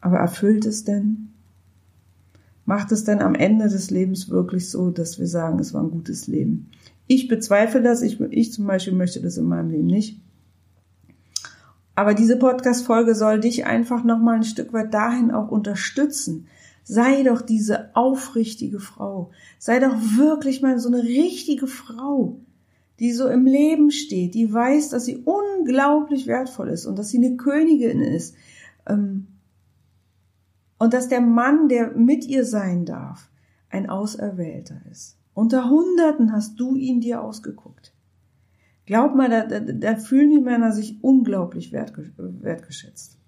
Aber 0.00 0.16
erfüllt 0.16 0.64
es 0.64 0.84
denn? 0.84 1.28
Macht 2.64 2.90
es 2.90 3.04
denn 3.04 3.20
am 3.20 3.34
Ende 3.34 3.68
des 3.68 3.90
Lebens 3.90 4.30
wirklich 4.30 4.70
so, 4.70 4.90
dass 4.90 5.18
wir 5.18 5.26
sagen, 5.26 5.58
es 5.58 5.74
war 5.74 5.82
ein 5.82 5.90
gutes 5.90 6.26
Leben? 6.26 6.70
Ich 7.06 7.28
bezweifle 7.28 7.82
das. 7.82 8.02
Ich, 8.02 8.18
ich 8.20 8.52
zum 8.52 8.66
Beispiel 8.66 8.94
möchte 8.94 9.20
das 9.20 9.36
in 9.36 9.44
meinem 9.44 9.70
Leben 9.70 9.86
nicht. 9.86 10.20
Aber 11.94 12.14
diese 12.14 12.38
Podcast-Folge 12.38 13.14
soll 13.14 13.40
dich 13.40 13.66
einfach 13.66 14.04
nochmal 14.04 14.36
ein 14.36 14.44
Stück 14.44 14.72
weit 14.72 14.92
dahin 14.94 15.30
auch 15.30 15.50
unterstützen. 15.50 16.46
Sei 16.82 17.22
doch 17.22 17.42
diese 17.42 17.94
aufrichtige 17.94 18.80
Frau. 18.80 19.30
Sei 19.58 19.80
doch 19.80 19.94
wirklich 20.16 20.62
mal 20.62 20.78
so 20.78 20.88
eine 20.88 21.02
richtige 21.02 21.66
Frau, 21.66 22.40
die 22.98 23.12
so 23.12 23.28
im 23.28 23.44
Leben 23.44 23.90
steht, 23.90 24.34
die 24.34 24.52
weiß, 24.52 24.90
dass 24.90 25.04
sie 25.04 25.18
unglaublich 25.24 26.26
wertvoll 26.26 26.68
ist 26.68 26.86
und 26.86 26.98
dass 26.98 27.10
sie 27.10 27.18
eine 27.18 27.36
Königin 27.36 28.00
ist. 28.00 28.34
Ähm, 28.86 29.26
und 30.78 30.92
dass 30.92 31.08
der 31.08 31.20
Mann, 31.20 31.68
der 31.68 31.92
mit 31.92 32.26
ihr 32.26 32.44
sein 32.44 32.84
darf, 32.84 33.30
ein 33.70 33.88
Auserwählter 33.88 34.80
ist. 34.90 35.18
Unter 35.34 35.68
Hunderten 35.68 36.32
hast 36.32 36.58
du 36.60 36.76
ihn 36.76 37.00
dir 37.00 37.22
ausgeguckt. 37.22 37.92
Glaub 38.86 39.14
mal, 39.14 39.28
da, 39.28 39.44
da, 39.46 39.60
da 39.60 39.96
fühlen 39.96 40.30
die 40.30 40.40
Männer 40.40 40.72
sich 40.72 41.02
unglaublich 41.02 41.72
wertgeschätzt. 41.72 43.18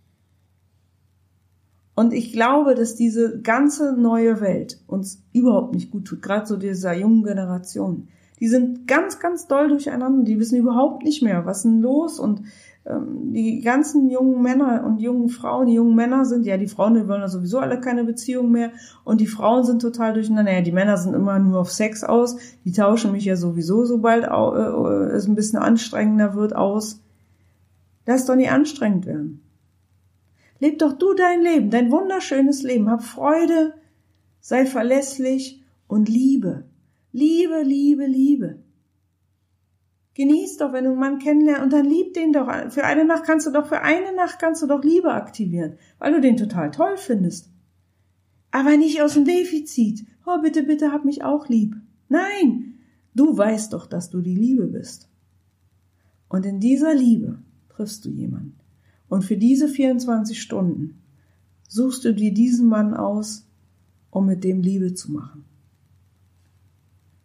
Und 1.95 2.13
ich 2.13 2.33
glaube, 2.33 2.77
dass 2.77 2.95
diese 2.95 3.41
ganze 3.41 3.93
neue 4.01 4.41
Welt 4.41 4.81
uns 4.87 5.25
überhaupt 5.33 5.75
nicht 5.75 5.91
gut 5.91 6.07
tut, 6.07 6.23
gerade 6.23 6.47
so 6.47 6.57
dieser 6.57 6.95
jungen 6.95 7.25
Generation. 7.25 8.07
Die 8.41 8.49
sind 8.49 8.87
ganz, 8.87 9.19
ganz 9.19 9.47
doll 9.47 9.69
durcheinander, 9.69 10.25
die 10.25 10.39
wissen 10.39 10.59
überhaupt 10.59 11.03
nicht 11.05 11.23
mehr, 11.23 11.45
was 11.47 11.63
denn 11.63 11.81
los 11.81 12.21
und 12.21 12.43
ähm, 12.89 13.33
die 13.33 13.61
ganzen 13.61 14.09
jungen 14.09 14.41
Männer 14.41 14.85
und 14.85 15.01
jungen 15.01 15.29
Frauen, 15.29 15.67
die 15.67 15.75
jungen 15.75 15.95
Männer 15.95 16.25
sind, 16.25 16.47
ja, 16.47 16.57
die 16.57 16.69
Frauen, 16.69 16.95
die 16.95 17.07
wollen 17.07 17.21
ja 17.21 17.29
sowieso 17.29 17.59
alle 17.59 17.81
keine 17.81 18.05
Beziehung 18.05 18.51
mehr 18.51 18.71
und 19.05 19.21
die 19.21 19.27
Frauen 19.27 19.65
sind 19.65 19.83
total 19.83 20.15
durcheinander. 20.15 20.53
Ja, 20.53 20.63
die 20.63 20.73
Männer 20.73 20.97
sind 20.97 21.15
immer 21.15 21.39
nur 21.39 21.61
auf 21.61 21.71
Sex 21.71 22.03
aus, 22.03 22.37
die 22.65 22.73
tauschen 22.73 23.13
mich 23.13 23.25
ja 23.25 23.37
sowieso, 23.37 23.85
sobald 23.85 24.25
äh, 24.25 25.15
es 25.15 25.27
ein 25.27 25.35
bisschen 25.35 25.59
anstrengender 25.59 26.35
wird, 26.35 26.57
aus. 26.57 27.03
Lass 28.07 28.25
doch 28.25 28.37
nicht 28.37 28.51
anstrengend 28.51 29.05
werden. 29.05 29.43
Leb 30.61 30.79
doch 30.79 30.95
du 30.95 31.15
dein 31.15 31.43
Leben, 31.43 31.71
dein 31.71 31.91
wunderschönes 31.91 32.63
Leben. 32.63 32.91
Hab 32.91 33.05
Freude, 33.05 33.75
sei 34.41 34.65
verlässlich 34.65 35.63
und 35.87 36.09
liebe. 36.09 36.65
Liebe, 37.13 37.63
Liebe, 37.63 38.07
Liebe. 38.07 38.63
Genieß 40.15 40.57
doch, 40.57 40.73
wenn 40.73 40.85
du 40.85 40.91
einen 40.91 40.99
Mann 40.99 41.19
kennenlernst 41.19 41.63
und 41.63 41.73
dann 41.73 41.87
lieb 41.87 42.13
den 42.15 42.33
doch. 42.33 42.49
Für 42.71 42.85
eine 42.85 43.05
Nacht 43.05 43.25
kannst 43.25 43.47
du 43.47 43.53
doch, 43.53 43.67
für 43.67 43.83
eine 43.83 44.15
Nacht 44.15 44.39
kannst 44.41 44.63
du 44.63 44.67
doch 44.67 44.83
Liebe 44.83 45.13
aktivieren, 45.13 45.75
weil 45.99 46.13
du 46.13 46.21
den 46.21 46.37
total 46.37 46.71
toll 46.73 46.97
findest. 46.97 47.51
Aber 48.51 48.77
nicht 48.77 49.01
aus 49.01 49.15
dem 49.15 49.25
Defizit. 49.25 50.05
Oh, 50.27 50.41
bitte, 50.43 50.65
bitte, 50.65 50.93
hab 50.93 51.05
mich 51.05 51.23
auch 51.23 51.49
lieb. 51.49 51.77
Nein, 52.09 52.81
du 53.15 53.37
weißt 53.37 53.73
doch, 53.73 53.87
dass 53.87 54.11
du 54.11 54.21
die 54.21 54.35
Liebe 54.35 54.67
bist. 54.67 55.09
Und 56.29 56.45
in 56.45 56.61
dieser 56.61 56.95
Liebe 56.95 57.39
triffst 57.69 58.05
du 58.05 58.11
jemanden. 58.11 58.59
Und 59.09 59.25
für 59.25 59.37
diese 59.37 59.69
24 59.69 60.41
Stunden 60.41 61.01
suchst 61.69 62.05
du 62.05 62.13
dir 62.13 62.35
diesen 62.35 62.69
Mann 62.69 62.95
aus, 62.95 63.49
um 64.11 64.27
mit 64.27 64.45
dem 64.45 64.63
Liebe 64.63 64.95
zu 64.95 65.13
machen. 65.13 65.45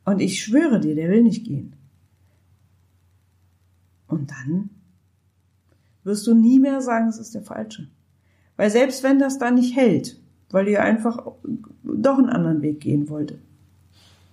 Und 0.06 0.20
ich 0.20 0.44
schwöre 0.44 0.80
dir, 0.80 0.96
der 0.96 1.10
will 1.10 1.24
nicht 1.24 1.46
gehen. 1.46 1.76
Und 4.08 4.32
dann 4.32 4.70
wirst 6.04 6.28
du 6.28 6.34
nie 6.34 6.60
mehr 6.60 6.82
sagen, 6.82 7.08
es 7.08 7.18
ist 7.18 7.34
der 7.34 7.44
falsche. 7.44 7.88
Weil 8.58 8.70
selbst 8.70 9.04
wenn 9.04 9.20
das 9.20 9.40
dann 9.40 9.56
nicht 9.56 9.76
hält, 9.76 10.20
weil 10.50 10.68
ihr 10.68 10.84
einfach 10.84 11.26
doch 11.84 12.18
einen 12.18 12.30
anderen 12.30 12.62
Weg 12.62 12.80
gehen 12.80 13.10
wollte, 13.10 13.40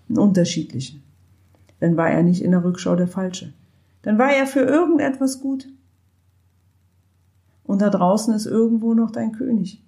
einen 0.09 0.19
unterschiedlichen, 0.19 1.03
dann 1.79 1.97
war 1.97 2.11
er 2.11 2.23
nicht 2.23 2.43
in 2.43 2.51
der 2.51 2.65
Rückschau 2.65 2.97
der 2.97 3.09
falsche. 3.09 3.55
Dann 4.03 4.19
war 4.19 4.33
er 4.33 4.47
für 4.47 4.61
irgendetwas 4.61 5.41
gut 5.41 5.69
und 7.71 7.81
da 7.81 7.89
draußen 7.89 8.35
ist 8.35 8.47
irgendwo 8.47 8.95
noch 8.95 9.13
dein 9.13 9.31
König. 9.31 9.81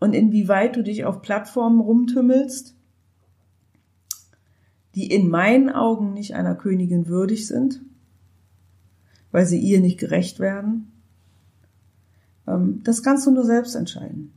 Und 0.00 0.14
inwieweit 0.14 0.74
du 0.74 0.82
dich 0.82 1.04
auf 1.04 1.22
Plattformen 1.22 1.80
rumtümmelst, 1.80 2.73
die 4.94 5.10
in 5.10 5.28
meinen 5.28 5.70
Augen 5.70 6.12
nicht 6.12 6.34
einer 6.34 6.54
Königin 6.54 7.08
würdig 7.08 7.46
sind, 7.46 7.82
weil 9.30 9.46
sie 9.46 9.58
ihr 9.58 9.80
nicht 9.80 9.98
gerecht 9.98 10.38
werden, 10.38 10.92
ähm, 12.46 12.80
das 12.84 13.02
kannst 13.02 13.26
du 13.26 13.30
nur 13.30 13.44
selbst 13.44 13.74
entscheiden. 13.74 14.32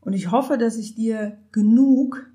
Und 0.00 0.14
ich 0.14 0.30
hoffe, 0.30 0.58
dass 0.58 0.76
ich 0.76 0.94
dir 0.94 1.38
genug 1.52 2.32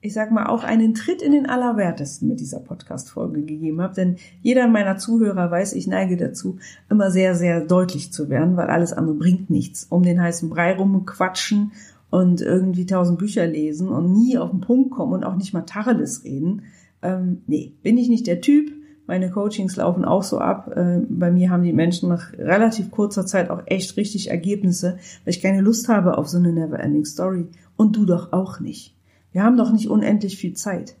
ich 0.00 0.14
sag 0.14 0.30
mal, 0.30 0.46
auch 0.46 0.62
einen 0.62 0.94
Tritt 0.94 1.22
in 1.22 1.32
den 1.32 1.46
Allerwertesten 1.46 2.28
mit 2.28 2.38
dieser 2.38 2.60
Podcast-Folge 2.60 3.42
gegeben 3.42 3.82
habe. 3.82 3.94
Denn 3.94 4.16
jeder 4.42 4.68
meiner 4.68 4.96
Zuhörer 4.96 5.50
weiß, 5.50 5.72
ich 5.72 5.88
neige 5.88 6.16
dazu, 6.16 6.58
immer 6.88 7.10
sehr, 7.10 7.34
sehr 7.34 7.64
deutlich 7.64 8.12
zu 8.12 8.28
werden, 8.28 8.56
weil 8.56 8.68
alles 8.68 8.92
andere 8.92 9.16
bringt 9.16 9.50
nichts. 9.50 9.86
Um 9.90 10.04
den 10.04 10.22
heißen 10.22 10.50
Brei 10.50 10.76
rumquatschen 10.76 11.72
und 12.10 12.40
irgendwie 12.40 12.86
tausend 12.86 13.18
Bücher 13.18 13.46
lesen 13.46 13.88
und 13.88 14.12
nie 14.12 14.38
auf 14.38 14.50
den 14.50 14.60
Punkt 14.60 14.90
kommen 14.90 15.12
und 15.12 15.24
auch 15.24 15.36
nicht 15.36 15.52
mal 15.52 15.62
Tacheles 15.62 16.24
reden. 16.24 16.62
Ähm, 17.02 17.42
nee, 17.46 17.74
bin 17.82 17.98
ich 17.98 18.08
nicht 18.08 18.26
der 18.26 18.40
Typ. 18.40 18.72
Meine 19.06 19.30
Coachings 19.30 19.76
laufen 19.76 20.04
auch 20.04 20.22
so 20.22 20.38
ab. 20.38 20.70
Äh, 20.76 21.00
bei 21.08 21.30
mir 21.30 21.50
haben 21.50 21.62
die 21.62 21.72
Menschen 21.72 22.08
nach 22.08 22.32
relativ 22.34 22.90
kurzer 22.90 23.24
Zeit 23.26 23.50
auch 23.50 23.62
echt 23.66 23.96
richtig 23.96 24.30
Ergebnisse, 24.30 24.98
weil 25.24 25.34
ich 25.34 25.40
keine 25.40 25.60
Lust 25.60 25.88
habe 25.88 26.18
auf 26.18 26.28
so 26.28 26.38
eine 26.38 26.52
Never-Ending 26.52 27.04
Story. 27.04 27.46
Und 27.76 27.96
du 27.96 28.04
doch 28.04 28.32
auch 28.32 28.60
nicht. 28.60 28.94
Wir 29.32 29.42
haben 29.42 29.56
doch 29.56 29.72
nicht 29.72 29.88
unendlich 29.88 30.36
viel 30.36 30.54
Zeit. 30.54 30.96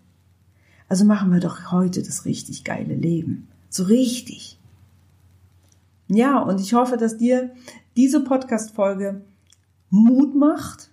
Also 0.88 1.04
machen 1.04 1.32
wir 1.32 1.40
doch 1.40 1.72
heute 1.72 2.02
das 2.02 2.24
richtig 2.24 2.64
geile 2.64 2.94
Leben. 2.94 3.48
So 3.68 3.84
richtig. 3.84 4.58
Ja, 6.08 6.38
und 6.40 6.60
ich 6.60 6.72
hoffe, 6.72 6.96
dass 6.96 7.18
dir 7.18 7.50
diese 7.96 8.24
Podcast-Folge 8.24 9.22
Mut 9.90 10.34
macht, 10.34 10.90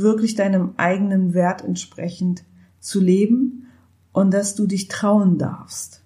wirklich 0.00 0.34
deinem 0.34 0.74
eigenen 0.76 1.34
Wert 1.34 1.64
entsprechend 1.64 2.44
zu 2.80 3.00
leben 3.00 3.66
und 4.12 4.32
dass 4.32 4.54
du 4.54 4.66
dich 4.66 4.88
trauen 4.88 5.38
darfst, 5.38 6.02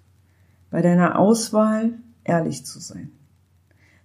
bei 0.69 0.81
deiner 0.81 1.17
Auswahl 1.17 1.93
ehrlich 2.23 2.65
zu 2.65 2.79
sein. 2.79 3.11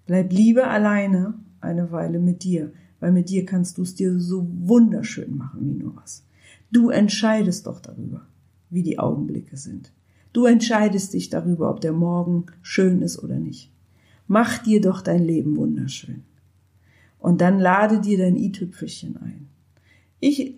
Bleib 0.06 0.32
lieber 0.32 0.68
alleine 0.68 1.34
eine 1.60 1.90
Weile 1.90 2.18
mit 2.18 2.44
dir 2.44 2.72
weil 3.00 3.12
mit 3.12 3.30
dir 3.30 3.44
kannst 3.44 3.78
du 3.78 3.82
es 3.82 3.94
dir 3.94 4.18
so 4.18 4.46
wunderschön 4.50 5.36
machen 5.36 5.66
wie 5.66 5.74
nur 5.74 5.96
was. 5.96 6.24
Du 6.70 6.90
entscheidest 6.90 7.66
doch 7.66 7.80
darüber, 7.80 8.26
wie 8.70 8.82
die 8.82 8.98
Augenblicke 8.98 9.56
sind. 9.56 9.92
Du 10.32 10.44
entscheidest 10.44 11.12
dich 11.14 11.30
darüber, 11.30 11.70
ob 11.70 11.80
der 11.80 11.92
Morgen 11.92 12.46
schön 12.62 13.02
ist 13.02 13.22
oder 13.22 13.38
nicht. 13.38 13.70
Mach 14.26 14.58
dir 14.58 14.80
doch 14.80 15.00
dein 15.02 15.22
Leben 15.22 15.56
wunderschön. 15.56 16.24
Und 17.18 17.40
dann 17.40 17.58
lade 17.58 18.00
dir 18.00 18.18
dein 18.18 18.36
i-Tüpfelchen 18.36 19.16
ein. 19.18 19.48
Ich 20.26 20.56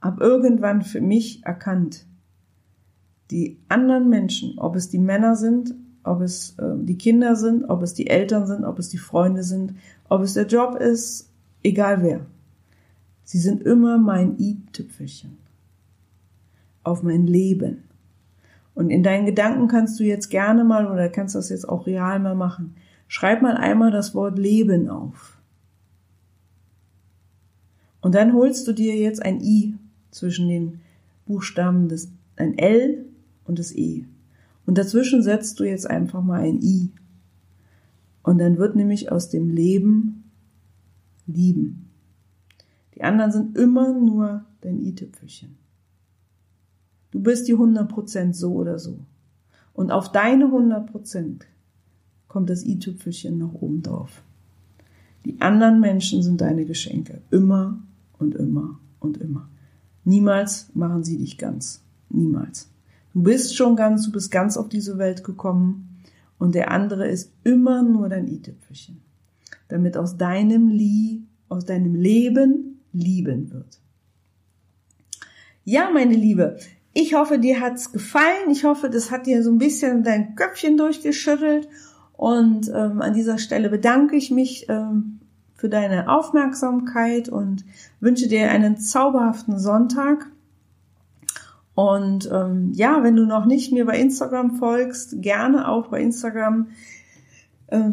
habe 0.00 0.24
irgendwann 0.24 0.82
für 0.82 1.00
mich 1.00 1.44
erkannt, 1.44 2.06
die 3.30 3.58
anderen 3.68 4.08
Menschen, 4.08 4.58
ob 4.58 4.76
es 4.76 4.88
die 4.88 4.98
Männer 4.98 5.36
sind, 5.36 5.74
ob 6.04 6.20
es 6.20 6.58
äh, 6.58 6.74
die 6.76 6.98
Kinder 6.98 7.36
sind, 7.36 7.64
ob 7.64 7.82
es 7.82 7.94
die 7.94 8.08
Eltern 8.08 8.46
sind, 8.46 8.64
ob 8.64 8.78
es 8.78 8.88
die 8.88 8.98
Freunde 8.98 9.42
sind, 9.42 9.74
ob 10.08 10.22
es 10.22 10.34
der 10.34 10.46
Job 10.46 10.76
ist, 10.76 11.32
Egal 11.62 12.02
wer. 12.02 12.26
Sie 13.24 13.38
sind 13.38 13.62
immer 13.62 13.98
mein 13.98 14.38
i-Tüpfelchen. 14.38 15.38
Auf 16.82 17.02
mein 17.02 17.26
Leben. 17.26 17.84
Und 18.74 18.90
in 18.90 19.02
deinen 19.02 19.26
Gedanken 19.26 19.68
kannst 19.68 20.00
du 20.00 20.04
jetzt 20.04 20.28
gerne 20.28 20.64
mal 20.64 20.90
oder 20.90 21.08
kannst 21.08 21.34
das 21.34 21.50
jetzt 21.50 21.68
auch 21.68 21.86
real 21.86 22.18
mal 22.18 22.34
machen. 22.34 22.74
Schreib 23.06 23.42
mal 23.42 23.56
einmal 23.56 23.90
das 23.90 24.14
Wort 24.14 24.38
Leben 24.38 24.88
auf. 24.88 25.38
Und 28.02 28.14
dann 28.14 28.34
holst 28.34 28.68
du 28.68 28.72
dir 28.72 28.96
jetzt 28.96 29.22
ein 29.22 29.40
I 29.40 29.74
zwischen 30.10 30.48
den 30.48 30.80
Buchstaben 31.24 31.88
des, 31.88 32.12
ein 32.36 32.58
L 32.58 33.06
und 33.44 33.58
das 33.58 33.74
E. 33.74 34.04
Und 34.66 34.76
dazwischen 34.76 35.22
setzt 35.22 35.58
du 35.60 35.64
jetzt 35.64 35.88
einfach 35.88 36.22
mal 36.22 36.40
ein 36.40 36.60
I. 36.60 36.90
Und 38.22 38.38
dann 38.38 38.58
wird 38.58 38.76
nämlich 38.76 39.10
aus 39.10 39.30
dem 39.30 39.48
Leben 39.48 40.30
lieben. 41.26 41.90
Die 42.94 43.02
anderen 43.02 43.32
sind 43.32 43.56
immer 43.56 43.92
nur 43.92 44.44
dein 44.60 44.80
i-Tüpfelchen. 44.80 45.56
Du 47.12 47.20
bist 47.20 47.48
die 47.48 47.54
100% 47.54 48.34
so 48.34 48.54
oder 48.54 48.78
so. 48.78 48.98
Und 49.74 49.90
auf 49.90 50.10
deine 50.10 50.46
100% 50.46 51.42
kommt 52.28 52.50
das 52.50 52.64
i-Tüpfelchen 52.64 53.38
noch 53.38 53.54
oben 53.54 53.82
drauf. 53.82 54.22
Die 55.24 55.40
anderen 55.40 55.80
Menschen 55.80 56.22
sind 56.22 56.40
deine 56.40 56.64
Geschenke. 56.64 57.20
Immer 57.30 57.80
und 58.22 58.34
immer 58.34 58.78
und 59.00 59.18
immer. 59.18 59.48
Niemals 60.04 60.70
machen 60.74 61.04
sie 61.04 61.18
dich 61.18 61.38
ganz. 61.38 61.82
Niemals. 62.08 62.70
Du 63.12 63.22
bist 63.22 63.56
schon 63.56 63.76
ganz, 63.76 64.06
du 64.06 64.12
bist 64.12 64.30
ganz 64.30 64.56
auf 64.56 64.68
diese 64.68 64.98
Welt 64.98 65.22
gekommen 65.22 65.98
und 66.38 66.54
der 66.54 66.70
andere 66.70 67.08
ist 67.08 67.32
immer 67.44 67.82
nur 67.82 68.08
dein 68.08 68.26
i-Tüpfelchen 68.26 69.02
damit 69.72 69.96
aus 69.96 70.18
deinem 70.18 70.68
Lie, 70.68 71.22
aus 71.48 71.64
deinem 71.64 71.94
Leben 71.94 72.82
lieben 72.92 73.50
wird. 73.52 73.80
Ja, 75.64 75.90
meine 75.90 76.14
Liebe, 76.14 76.58
ich 76.92 77.14
hoffe, 77.14 77.38
dir 77.38 77.60
hat's 77.60 77.90
gefallen. 77.90 78.50
Ich 78.50 78.64
hoffe, 78.64 78.90
das 78.90 79.10
hat 79.10 79.26
dir 79.26 79.42
so 79.42 79.50
ein 79.50 79.58
bisschen 79.58 80.02
dein 80.02 80.34
Köpfchen 80.34 80.76
durchgeschüttelt. 80.76 81.68
Und 82.12 82.68
ähm, 82.68 83.00
an 83.00 83.14
dieser 83.14 83.38
Stelle 83.38 83.70
bedanke 83.70 84.16
ich 84.16 84.30
mich 84.30 84.66
ähm, 84.68 85.20
für 85.62 85.68
deine 85.68 86.08
Aufmerksamkeit 86.08 87.28
und 87.28 87.64
wünsche 88.00 88.26
dir 88.26 88.50
einen 88.50 88.78
zauberhaften 88.78 89.60
Sonntag. 89.60 90.26
Und 91.76 92.28
ähm, 92.32 92.72
ja, 92.72 93.04
wenn 93.04 93.14
du 93.14 93.26
noch 93.26 93.46
nicht 93.46 93.70
mir 93.70 93.86
bei 93.86 93.96
Instagram 93.96 94.56
folgst, 94.56 95.22
gerne 95.22 95.68
auch 95.68 95.86
bei 95.86 96.00
Instagram 96.00 96.66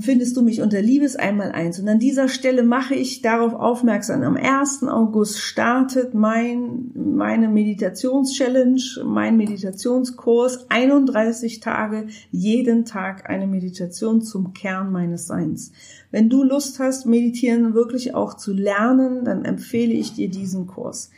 findest 0.01 0.35
du 0.35 0.41
mich 0.41 0.61
unter 0.61 0.81
Liebes 0.81 1.15
einmal 1.15 1.53
eins. 1.53 1.79
Und 1.79 1.87
an 1.87 1.99
dieser 1.99 2.27
Stelle 2.27 2.63
mache 2.63 2.95
ich 2.95 3.21
darauf 3.21 3.53
aufmerksam. 3.53 4.23
Am 4.23 4.35
1. 4.35 4.83
August 4.83 5.39
startet 5.39 6.13
mein, 6.13 6.91
meine 6.95 7.47
Meditationschallenge, 7.47 8.81
mein 9.05 9.37
Meditationskurs. 9.37 10.65
31 10.69 11.61
Tage, 11.61 12.07
jeden 12.31 12.83
Tag 12.83 13.29
eine 13.29 13.47
Meditation 13.47 14.21
zum 14.21 14.53
Kern 14.53 14.91
meines 14.91 15.27
Seins. 15.27 15.71
Wenn 16.11 16.29
du 16.29 16.43
Lust 16.43 16.79
hast, 16.79 17.05
meditieren 17.05 17.73
wirklich 17.73 18.15
auch 18.15 18.33
zu 18.33 18.51
lernen, 18.51 19.23
dann 19.23 19.45
empfehle 19.45 19.93
ich 19.93 20.13
dir 20.13 20.29
diesen 20.29 20.67
Kurs. 20.67 21.09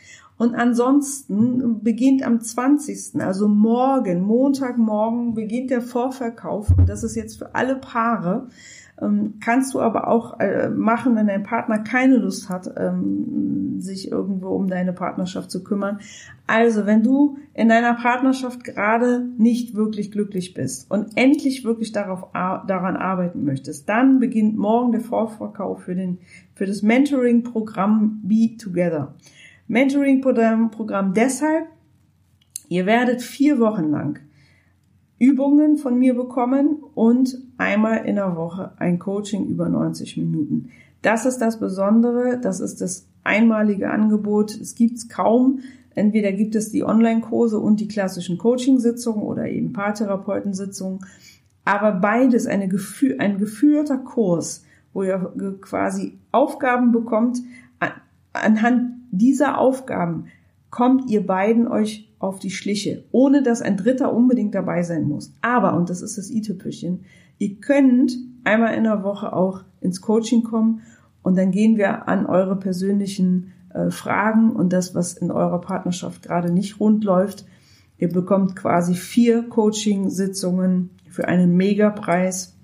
Und 0.42 0.56
ansonsten 0.56 1.84
beginnt 1.84 2.26
am 2.26 2.40
20., 2.40 3.22
also 3.22 3.46
morgen, 3.46 4.22
Montagmorgen, 4.22 5.34
beginnt 5.34 5.70
der 5.70 5.80
Vorverkauf. 5.80 6.76
Und 6.76 6.88
das 6.88 7.04
ist 7.04 7.14
jetzt 7.14 7.38
für 7.38 7.54
alle 7.54 7.76
Paare. 7.76 8.48
Ähm, 9.00 9.34
kannst 9.38 9.72
du 9.72 9.80
aber 9.80 10.08
auch 10.08 10.40
äh, 10.40 10.68
machen, 10.68 11.14
wenn 11.14 11.28
dein 11.28 11.44
Partner 11.44 11.78
keine 11.78 12.16
Lust 12.16 12.48
hat, 12.48 12.68
ähm, 12.76 13.80
sich 13.80 14.10
irgendwo 14.10 14.48
um 14.48 14.66
deine 14.66 14.92
Partnerschaft 14.92 15.48
zu 15.48 15.62
kümmern. 15.62 16.00
Also, 16.48 16.86
wenn 16.86 17.04
du 17.04 17.38
in 17.54 17.68
deiner 17.68 17.94
Partnerschaft 17.94 18.64
gerade 18.64 19.24
nicht 19.38 19.76
wirklich 19.76 20.10
glücklich 20.10 20.54
bist 20.54 20.90
und 20.90 21.16
endlich 21.16 21.64
wirklich 21.64 21.92
darauf, 21.92 22.32
daran 22.32 22.96
arbeiten 22.96 23.44
möchtest, 23.44 23.88
dann 23.88 24.18
beginnt 24.18 24.58
morgen 24.58 24.90
der 24.90 25.02
Vorverkauf 25.02 25.84
für 25.84 25.94
den, 25.94 26.18
für 26.56 26.66
das 26.66 26.82
Mentoring-Programm 26.82 28.22
Be 28.24 28.56
Together. 28.56 29.14
Mentoring-Programm 29.68 31.14
deshalb, 31.14 31.68
ihr 32.68 32.86
werdet 32.86 33.22
vier 33.22 33.58
Wochen 33.58 33.90
lang 33.90 34.20
Übungen 35.22 35.76
von 35.76 35.98
mir 35.98 36.14
bekommen 36.14 36.82
und 36.94 37.38
einmal 37.56 38.06
in 38.06 38.16
der 38.16 38.34
Woche 38.34 38.72
ein 38.78 38.98
Coaching 38.98 39.46
über 39.46 39.68
90 39.68 40.16
Minuten. 40.16 40.70
Das 41.00 41.26
ist 41.26 41.38
das 41.38 41.60
Besondere, 41.60 42.40
das 42.40 42.58
ist 42.58 42.80
das 42.80 43.06
einmalige 43.22 43.90
Angebot. 43.90 44.50
Es 44.50 44.74
gibt's 44.74 45.08
kaum. 45.08 45.60
Entweder 45.94 46.32
gibt 46.32 46.56
es 46.56 46.72
die 46.72 46.82
Online-Kurse 46.82 47.60
und 47.60 47.78
die 47.78 47.86
klassischen 47.86 48.36
Coaching-Sitzungen 48.36 49.22
oder 49.22 49.48
eben 49.48 49.72
Paartherapeutensitzungen. 49.72 51.06
Aber 51.64 51.92
beides 51.92 52.46
eine 52.46 52.64
ein 52.64 53.38
geführter 53.38 53.98
Kurs, 53.98 54.64
wo 54.92 55.04
ihr 55.04 55.32
quasi 55.60 56.18
Aufgaben 56.32 56.90
bekommt, 56.90 57.38
anhand 58.32 59.01
dieser 59.12 59.58
Aufgaben 59.58 60.26
kommt 60.70 61.08
ihr 61.10 61.24
beiden 61.24 61.68
euch 61.68 62.10
auf 62.18 62.38
die 62.38 62.50
Schliche, 62.50 63.04
ohne 63.12 63.42
dass 63.42 63.62
ein 63.62 63.76
Dritter 63.76 64.12
unbedingt 64.12 64.54
dabei 64.54 64.82
sein 64.82 65.04
muss. 65.04 65.34
Aber, 65.42 65.76
und 65.76 65.90
das 65.90 66.02
ist 66.02 66.18
das 66.18 66.30
i-Tüpfelchen, 66.30 67.04
ihr 67.38 67.56
könnt 67.56 68.16
einmal 68.42 68.74
in 68.74 68.84
der 68.84 69.04
Woche 69.04 69.32
auch 69.32 69.64
ins 69.80 70.00
Coaching 70.00 70.42
kommen 70.42 70.80
und 71.22 71.36
dann 71.36 71.50
gehen 71.50 71.76
wir 71.76 72.08
an 72.08 72.26
eure 72.26 72.56
persönlichen 72.56 73.52
äh, 73.74 73.90
Fragen 73.90 74.50
und 74.50 74.72
das, 74.72 74.94
was 74.94 75.12
in 75.12 75.30
eurer 75.30 75.60
Partnerschaft 75.60 76.22
gerade 76.22 76.52
nicht 76.52 76.80
rund 76.80 77.04
läuft. 77.04 77.44
Ihr 77.98 78.08
bekommt 78.08 78.56
quasi 78.56 78.94
vier 78.94 79.42
Coaching-Sitzungen 79.48 80.90
für 81.08 81.28
einen 81.28 81.56
Megapreis. 81.56 82.56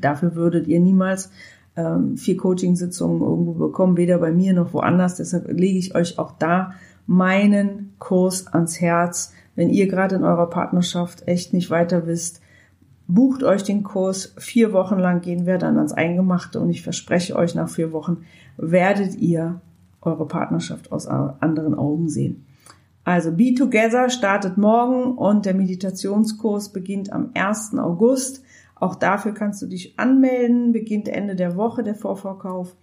Dafür 0.00 0.34
würdet 0.34 0.66
ihr 0.66 0.80
niemals 0.80 1.30
ähm, 1.78 2.16
vier 2.16 2.36
Coaching-Sitzungen 2.36 3.22
irgendwo 3.22 3.52
bekommen, 3.52 3.96
weder 3.96 4.18
bei 4.18 4.32
mir 4.32 4.52
noch 4.52 4.74
woanders. 4.74 5.14
Deshalb 5.14 5.48
lege 5.48 5.78
ich 5.78 5.94
euch 5.94 6.18
auch 6.18 6.32
da 6.32 6.72
meinen 7.06 7.94
Kurs 7.98 8.48
ans 8.48 8.80
Herz. 8.80 9.32
Wenn 9.54 9.70
ihr 9.70 9.86
gerade 9.86 10.16
in 10.16 10.24
eurer 10.24 10.50
Partnerschaft 10.50 11.28
echt 11.28 11.52
nicht 11.52 11.70
weiter 11.70 12.06
wisst, 12.06 12.42
bucht 13.06 13.44
euch 13.44 13.62
den 13.62 13.84
Kurs. 13.84 14.34
Vier 14.38 14.72
Wochen 14.72 14.98
lang 14.98 15.20
gehen 15.20 15.46
wir 15.46 15.58
dann 15.58 15.76
ans 15.76 15.92
Eingemachte 15.92 16.58
und 16.58 16.68
ich 16.68 16.82
verspreche 16.82 17.36
euch, 17.36 17.54
nach 17.54 17.68
vier 17.68 17.92
Wochen 17.92 18.18
werdet 18.56 19.14
ihr 19.14 19.60
eure 20.00 20.26
Partnerschaft 20.26 20.90
aus 20.90 21.06
anderen 21.06 21.74
Augen 21.74 22.08
sehen. 22.08 22.44
Also 23.04 23.32
Be 23.32 23.54
Together 23.54 24.10
startet 24.10 24.58
morgen 24.58 25.16
und 25.16 25.46
der 25.46 25.54
Meditationskurs 25.54 26.72
beginnt 26.72 27.12
am 27.12 27.30
1. 27.34 27.78
August. 27.78 28.42
Auch 28.80 28.94
dafür 28.94 29.32
kannst 29.34 29.60
du 29.62 29.66
dich 29.66 29.98
anmelden, 29.98 30.72
beginnt 30.72 31.08
Ende 31.08 31.34
der 31.34 31.56
Woche 31.56 31.82
der 31.82 31.94
Vorverkauf. 31.94 32.76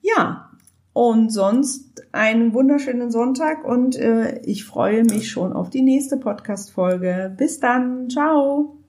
Ja, 0.00 0.50
und 0.92 1.30
sonst 1.30 2.04
einen 2.12 2.52
wunderschönen 2.52 3.10
Sonntag 3.10 3.64
und 3.64 3.96
äh, 3.96 4.40
ich 4.40 4.64
freue 4.64 5.04
mich 5.04 5.30
schon 5.30 5.52
auf 5.52 5.70
die 5.70 5.82
nächste 5.82 6.18
Podcast-Folge. 6.18 7.34
Bis 7.36 7.60
dann, 7.60 8.10
ciao! 8.10 8.81